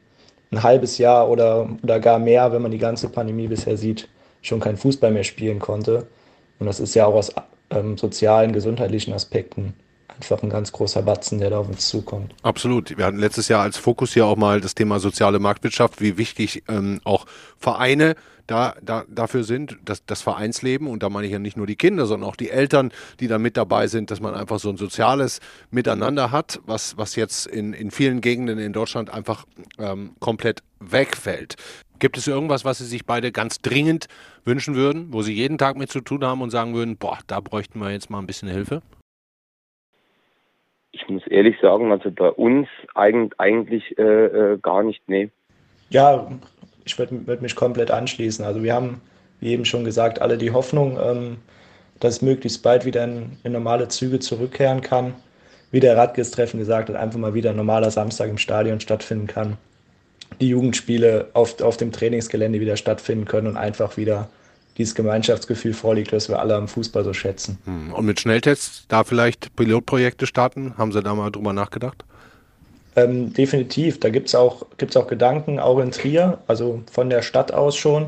ein 0.51 0.63
halbes 0.63 0.99
Jahr 0.99 1.29
oder, 1.29 1.67
oder 1.83 1.99
gar 1.99 2.19
mehr, 2.19 2.53
wenn 2.53 2.61
man 2.61 2.71
die 2.71 2.77
ganze 2.77 3.09
Pandemie 3.09 3.47
bisher 3.47 3.75
sieht, 3.75 4.07
schon 4.43 4.59
kein 4.59 4.77
Fußball 4.77 5.11
mehr 5.11 5.23
spielen 5.23 5.57
konnte. 5.57 6.07
Und 6.59 6.67
das 6.67 6.79
ist 6.79 6.93
ja 6.93 7.07
auch 7.07 7.15
aus 7.15 7.33
ähm, 7.71 7.97
sozialen, 7.97 8.53
gesundheitlichen 8.53 9.13
Aspekten 9.13 9.73
einfach 10.07 10.43
ein 10.43 10.49
ganz 10.49 10.71
großer 10.71 11.01
Batzen, 11.01 11.39
der 11.39 11.49
da 11.49 11.57
auf 11.57 11.67
uns 11.67 11.87
zukommt. 11.89 12.35
Absolut. 12.43 12.95
Wir 12.95 13.05
hatten 13.05 13.17
letztes 13.17 13.47
Jahr 13.47 13.63
als 13.63 13.77
Fokus 13.77 14.13
hier 14.13 14.27
auch 14.27 14.35
mal 14.35 14.61
das 14.61 14.75
Thema 14.75 14.99
soziale 14.99 15.39
Marktwirtschaft, 15.39 16.01
wie 16.01 16.17
wichtig 16.17 16.63
ähm, 16.67 17.01
auch 17.03 17.25
Vereine 17.57 18.15
da, 18.47 18.75
da, 18.81 19.05
dafür 19.07 19.43
sind, 19.43 19.77
dass 19.85 20.05
das 20.05 20.21
Vereinsleben, 20.21 20.87
und 20.87 21.01
da 21.01 21.09
meine 21.09 21.27
ich 21.27 21.33
ja 21.33 21.39
nicht 21.39 21.55
nur 21.55 21.65
die 21.65 21.77
Kinder, 21.77 22.05
sondern 22.05 22.29
auch 22.29 22.35
die 22.35 22.49
Eltern, 22.49 22.91
die 23.19 23.27
da 23.27 23.39
mit 23.39 23.55
dabei 23.55 23.87
sind, 23.87 24.11
dass 24.11 24.19
man 24.19 24.33
einfach 24.33 24.59
so 24.59 24.69
ein 24.69 24.77
soziales 24.77 25.39
Miteinander 25.71 26.31
hat, 26.31 26.59
was, 26.65 26.97
was 26.97 27.15
jetzt 27.15 27.47
in, 27.47 27.73
in 27.73 27.89
vielen 27.89 28.21
Gegenden 28.21 28.59
in 28.59 28.73
Deutschland 28.73 29.09
einfach 29.13 29.45
ähm, 29.79 30.15
komplett 30.19 30.61
wegfällt. 30.79 31.55
Gibt 32.03 32.17
es 32.17 32.27
irgendwas, 32.27 32.65
was 32.65 32.79
Sie 32.79 32.85
sich 32.85 33.05
beide 33.05 33.31
ganz 33.31 33.61
dringend 33.61 34.09
wünschen 34.43 34.75
würden, 34.75 35.13
wo 35.13 35.21
Sie 35.21 35.33
jeden 35.33 35.57
Tag 35.57 35.77
mit 35.77 35.89
zu 35.89 36.01
tun 36.01 36.25
haben 36.25 36.41
und 36.41 36.49
sagen 36.49 36.75
würden, 36.75 36.97
boah, 36.97 37.17
da 37.27 37.39
bräuchten 37.39 37.79
wir 37.79 37.91
jetzt 37.91 38.09
mal 38.09 38.19
ein 38.19 38.27
bisschen 38.27 38.49
Hilfe? 38.49 38.81
Ich 40.91 41.07
muss 41.07 41.25
ehrlich 41.27 41.55
sagen, 41.61 41.93
also 41.93 42.11
bei 42.11 42.27
uns 42.27 42.67
eigentlich 42.93 43.97
äh, 43.97 44.03
äh, 44.03 44.57
gar 44.61 44.83
nicht, 44.83 45.01
nee. 45.07 45.29
Ja, 45.91 46.29
ich 46.83 46.99
würde 46.99 47.25
würd 47.25 47.41
mich 47.41 47.55
komplett 47.55 47.89
anschließen. 47.89 48.43
Also 48.43 48.61
wir 48.63 48.73
haben, 48.73 48.99
wie 49.39 49.53
eben 49.53 49.63
schon 49.63 49.85
gesagt, 49.85 50.21
alle 50.21 50.37
die 50.37 50.51
Hoffnung, 50.51 50.99
ähm, 51.01 51.37
dass 52.01 52.15
es 52.15 52.21
möglichst 52.21 52.63
bald 52.63 52.83
wieder 52.83 53.05
in, 53.05 53.37
in, 53.45 53.53
normale 53.53 53.87
Züge 53.87 54.19
zurückkehren 54.19 54.81
kann. 54.81 55.13
Wie 55.71 55.79
der 55.79 55.95
Radges-Treffen 55.95 56.59
gesagt 56.59 56.89
hat, 56.89 56.97
einfach 56.97 57.17
mal 57.17 57.33
wieder 57.33 57.51
ein 57.51 57.55
normaler 57.55 57.91
Samstag 57.91 58.27
im 58.29 58.37
Stadion 58.37 58.81
stattfinden 58.81 59.27
kann 59.27 59.57
die 60.39 60.49
Jugendspiele 60.49 61.29
auf, 61.33 61.61
auf 61.61 61.77
dem 61.77 61.91
Trainingsgelände 61.91 62.59
wieder 62.59 62.77
stattfinden 62.77 63.25
können 63.25 63.47
und 63.47 63.57
einfach 63.57 63.97
wieder 63.97 64.29
dieses 64.77 64.95
Gemeinschaftsgefühl 64.95 65.73
vorliegt, 65.73 66.13
das 66.13 66.29
wir 66.29 66.39
alle 66.39 66.55
am 66.55 66.67
Fußball 66.67 67.03
so 67.03 67.13
schätzen. 67.13 67.57
Hm. 67.65 67.93
Und 67.93 68.05
mit 68.05 68.19
Schnelltests 68.19 68.85
da 68.87 69.03
vielleicht 69.03 69.55
Pilotprojekte 69.55 70.25
starten? 70.25 70.73
Haben 70.77 70.91
Sie 70.91 71.01
da 71.01 71.13
mal 71.13 71.29
drüber 71.29 71.53
nachgedacht? 71.53 72.03
Ähm, 72.95 73.33
definitiv. 73.33 73.99
Da 73.99 74.09
gibt 74.09 74.27
es 74.27 74.35
auch, 74.35 74.65
gibt's 74.77 74.97
auch 74.97 75.07
Gedanken, 75.07 75.59
auch 75.59 75.79
in 75.79 75.91
Trier, 75.91 76.39
also 76.47 76.81
von 76.91 77.09
der 77.09 77.21
Stadt 77.21 77.51
aus 77.51 77.75
schon. 77.75 78.07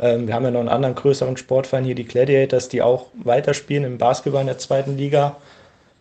Ähm, 0.00 0.26
wir 0.26 0.34
haben 0.34 0.44
ja 0.44 0.50
noch 0.50 0.60
einen 0.60 0.68
anderen 0.68 0.94
größeren 0.94 1.36
Sportverein 1.36 1.84
hier, 1.84 1.94
die 1.94 2.04
Gladiators, 2.04 2.68
die 2.68 2.82
auch 2.82 3.06
weiterspielen 3.14 3.84
im 3.84 3.98
Basketball 3.98 4.42
in 4.42 4.48
der 4.48 4.58
zweiten 4.58 4.96
Liga. 4.96 5.36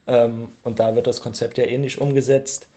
Ähm, 0.05 0.49
und 0.63 0.79
da 0.79 0.95
wird 0.95 1.07
das 1.07 1.21
Konzept 1.21 1.57
ja 1.57 1.65
ähnlich 1.65 1.99
umgesetzt 1.99 2.67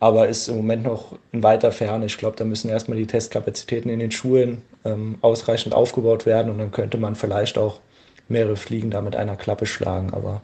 aber 0.00 0.28
ist 0.28 0.48
im 0.48 0.56
Moment 0.56 0.82
noch 0.82 1.16
in 1.30 1.42
weiter 1.42 1.70
Ferne. 1.70 2.06
Ich 2.06 2.18
glaube, 2.18 2.36
da 2.36 2.44
müssen 2.44 2.70
erstmal 2.70 2.96
die 2.96 3.06
Testkapazitäten 3.06 3.90
in 3.90 4.00
den 4.00 4.10
Schulen 4.10 4.62
ähm, 4.84 5.18
ausreichend 5.20 5.74
aufgebaut 5.74 6.26
werden 6.26 6.50
und 6.50 6.58
dann 6.58 6.72
könnte 6.72 6.96
man 6.96 7.14
vielleicht 7.14 7.58
auch 7.58 7.80
mehrere 8.28 8.56
Fliegen 8.56 8.90
da 8.90 9.02
mit 9.02 9.14
einer 9.14 9.36
Klappe 9.36 9.66
schlagen, 9.66 10.12
aber 10.14 10.40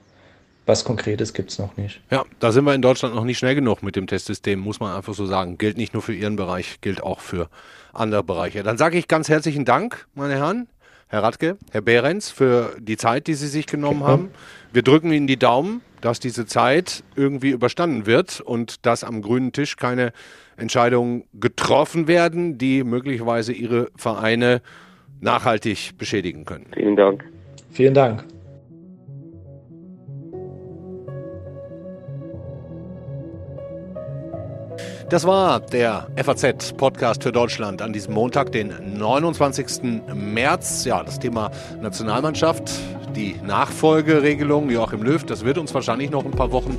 was 0.66 0.84
Konkretes 0.84 1.32
gibt 1.32 1.52
es 1.52 1.58
noch 1.58 1.76
nicht. 1.76 2.00
Ja, 2.10 2.24
da 2.40 2.52
sind 2.52 2.64
wir 2.64 2.74
in 2.74 2.82
Deutschland 2.82 3.14
noch 3.14 3.24
nicht 3.24 3.38
schnell 3.38 3.54
genug 3.54 3.82
mit 3.82 3.96
dem 3.96 4.08
Testsystem, 4.08 4.58
muss 4.58 4.80
man 4.80 4.94
einfach 4.94 5.14
so 5.14 5.24
sagen. 5.24 5.58
Gilt 5.58 5.76
nicht 5.76 5.94
nur 5.94 6.02
für 6.02 6.12
Ihren 6.12 6.36
Bereich, 6.36 6.80
gilt 6.80 7.02
auch 7.02 7.20
für 7.20 7.48
andere 7.92 8.24
Bereiche. 8.24 8.62
Dann 8.64 8.76
sage 8.76 8.98
ich 8.98 9.08
ganz 9.08 9.28
herzlichen 9.28 9.64
Dank, 9.64 10.06
meine 10.14 10.34
Herren, 10.34 10.68
Herr 11.08 11.22
Radke, 11.22 11.56
Herr 11.70 11.82
Behrens, 11.82 12.30
für 12.30 12.76
die 12.80 12.96
Zeit, 12.96 13.26
die 13.26 13.34
Sie 13.34 13.48
sich 13.48 13.66
genommen 13.66 14.04
haben. 14.04 14.30
Wir 14.72 14.82
drücken 14.82 15.12
Ihnen 15.12 15.26
die 15.26 15.38
Daumen 15.38 15.82
dass 16.00 16.20
diese 16.20 16.46
Zeit 16.46 17.02
irgendwie 17.16 17.50
überstanden 17.50 18.06
wird 18.06 18.40
und 18.40 18.86
dass 18.86 19.04
am 19.04 19.22
grünen 19.22 19.52
Tisch 19.52 19.76
keine 19.76 20.12
Entscheidungen 20.56 21.24
getroffen 21.34 22.06
werden, 22.08 22.58
die 22.58 22.84
möglicherweise 22.84 23.52
ihre 23.52 23.90
Vereine 23.96 24.62
nachhaltig 25.20 25.98
beschädigen 25.98 26.44
können. 26.44 26.66
Vielen 26.74 26.96
Dank. 26.96 27.24
Vielen 27.70 27.94
Dank. 27.94 28.24
Das 35.08 35.24
war 35.24 35.60
der 35.60 36.08
FAZ-Podcast 36.16 37.22
für 37.22 37.30
Deutschland 37.30 37.80
an 37.80 37.92
diesem 37.92 38.12
Montag, 38.12 38.50
den 38.50 38.98
29. 38.98 40.02
März. 40.12 40.84
Ja, 40.84 41.04
das 41.04 41.20
Thema 41.20 41.52
Nationalmannschaft, 41.80 42.72
die 43.14 43.36
Nachfolgeregelung 43.46 44.68
Joachim 44.68 45.04
Löw, 45.04 45.22
das 45.22 45.44
wird 45.44 45.58
uns 45.58 45.72
wahrscheinlich 45.74 46.10
noch 46.10 46.24
ein 46.24 46.32
paar 46.32 46.50
Wochen 46.50 46.76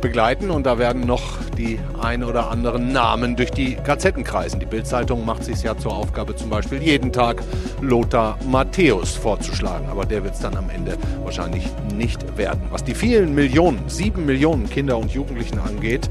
begleiten 0.00 0.50
und 0.50 0.64
da 0.64 0.78
werden 0.78 1.06
noch 1.06 1.22
die 1.58 1.78
ein 2.00 2.24
oder 2.24 2.50
anderen 2.50 2.92
Namen 2.92 3.36
durch 3.36 3.50
die 3.50 3.76
Gazetten 3.76 4.24
kreisen. 4.24 4.58
Die 4.58 4.66
Bildzeitung 4.66 5.26
macht 5.26 5.44
sich 5.44 5.62
ja 5.62 5.76
zur 5.76 5.94
Aufgabe, 5.94 6.34
zum 6.34 6.48
Beispiel 6.48 6.82
jeden 6.82 7.12
Tag 7.12 7.42
Lothar 7.82 8.38
Matthäus 8.48 9.10
vorzuschlagen, 9.16 9.88
aber 9.90 10.06
der 10.06 10.24
wird 10.24 10.32
es 10.32 10.40
dann 10.40 10.56
am 10.56 10.70
Ende 10.70 10.96
wahrscheinlich 11.24 11.64
nicht 11.94 12.38
werden. 12.38 12.62
Was 12.70 12.84
die 12.84 12.94
vielen 12.94 13.34
Millionen, 13.34 13.86
sieben 13.88 14.24
Millionen 14.24 14.70
Kinder 14.70 14.96
und 14.96 15.10
Jugendlichen 15.10 15.58
angeht, 15.58 16.08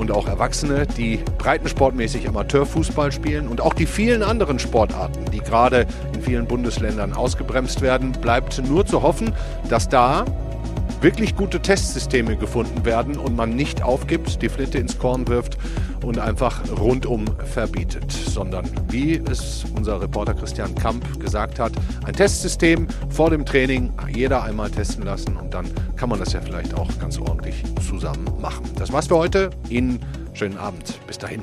und 0.00 0.10
auch 0.10 0.26
Erwachsene, 0.26 0.86
die 0.86 1.20
breitensportmäßig 1.38 2.26
Amateurfußball 2.26 3.12
spielen 3.12 3.46
und 3.48 3.60
auch 3.60 3.74
die 3.74 3.86
vielen 3.86 4.22
anderen 4.22 4.58
Sportarten, 4.58 5.30
die 5.30 5.40
gerade 5.40 5.86
in 6.14 6.22
vielen 6.22 6.46
Bundesländern 6.46 7.12
ausgebremst 7.12 7.82
werden, 7.82 8.12
bleibt 8.12 8.66
nur 8.66 8.86
zu 8.86 9.02
hoffen, 9.02 9.34
dass 9.68 9.88
da 9.88 10.24
wirklich 11.00 11.36
gute 11.36 11.60
Testsysteme 11.60 12.36
gefunden 12.36 12.84
werden 12.84 13.16
und 13.16 13.36
man 13.36 13.56
nicht 13.56 13.82
aufgibt, 13.82 14.42
die 14.42 14.48
Flinte 14.48 14.78
ins 14.78 14.98
Korn 14.98 15.26
wirft 15.28 15.56
und 16.04 16.18
einfach 16.18 16.60
rundum 16.78 17.24
verbietet, 17.44 18.10
sondern 18.12 18.68
wie 18.88 19.16
es 19.30 19.64
unser 19.76 20.00
Reporter 20.00 20.34
Christian 20.34 20.74
Kamp 20.74 21.20
gesagt 21.20 21.58
hat, 21.58 21.72
ein 22.04 22.14
Testsystem 22.14 22.86
vor 23.08 23.30
dem 23.30 23.44
Training, 23.44 23.92
jeder 24.14 24.42
einmal 24.42 24.70
testen 24.70 25.04
lassen 25.04 25.36
und 25.36 25.54
dann 25.54 25.66
kann 25.96 26.08
man 26.08 26.18
das 26.18 26.32
ja 26.32 26.40
vielleicht 26.40 26.74
auch 26.74 26.88
ganz 26.98 27.18
ordentlich 27.18 27.62
zusammen 27.86 28.26
machen. 28.40 28.64
Das 28.76 28.92
war's 28.92 29.06
für 29.06 29.16
heute. 29.16 29.50
Ihnen 29.68 30.00
schönen 30.32 30.58
Abend. 30.58 30.98
Bis 31.06 31.18
dahin. 31.18 31.42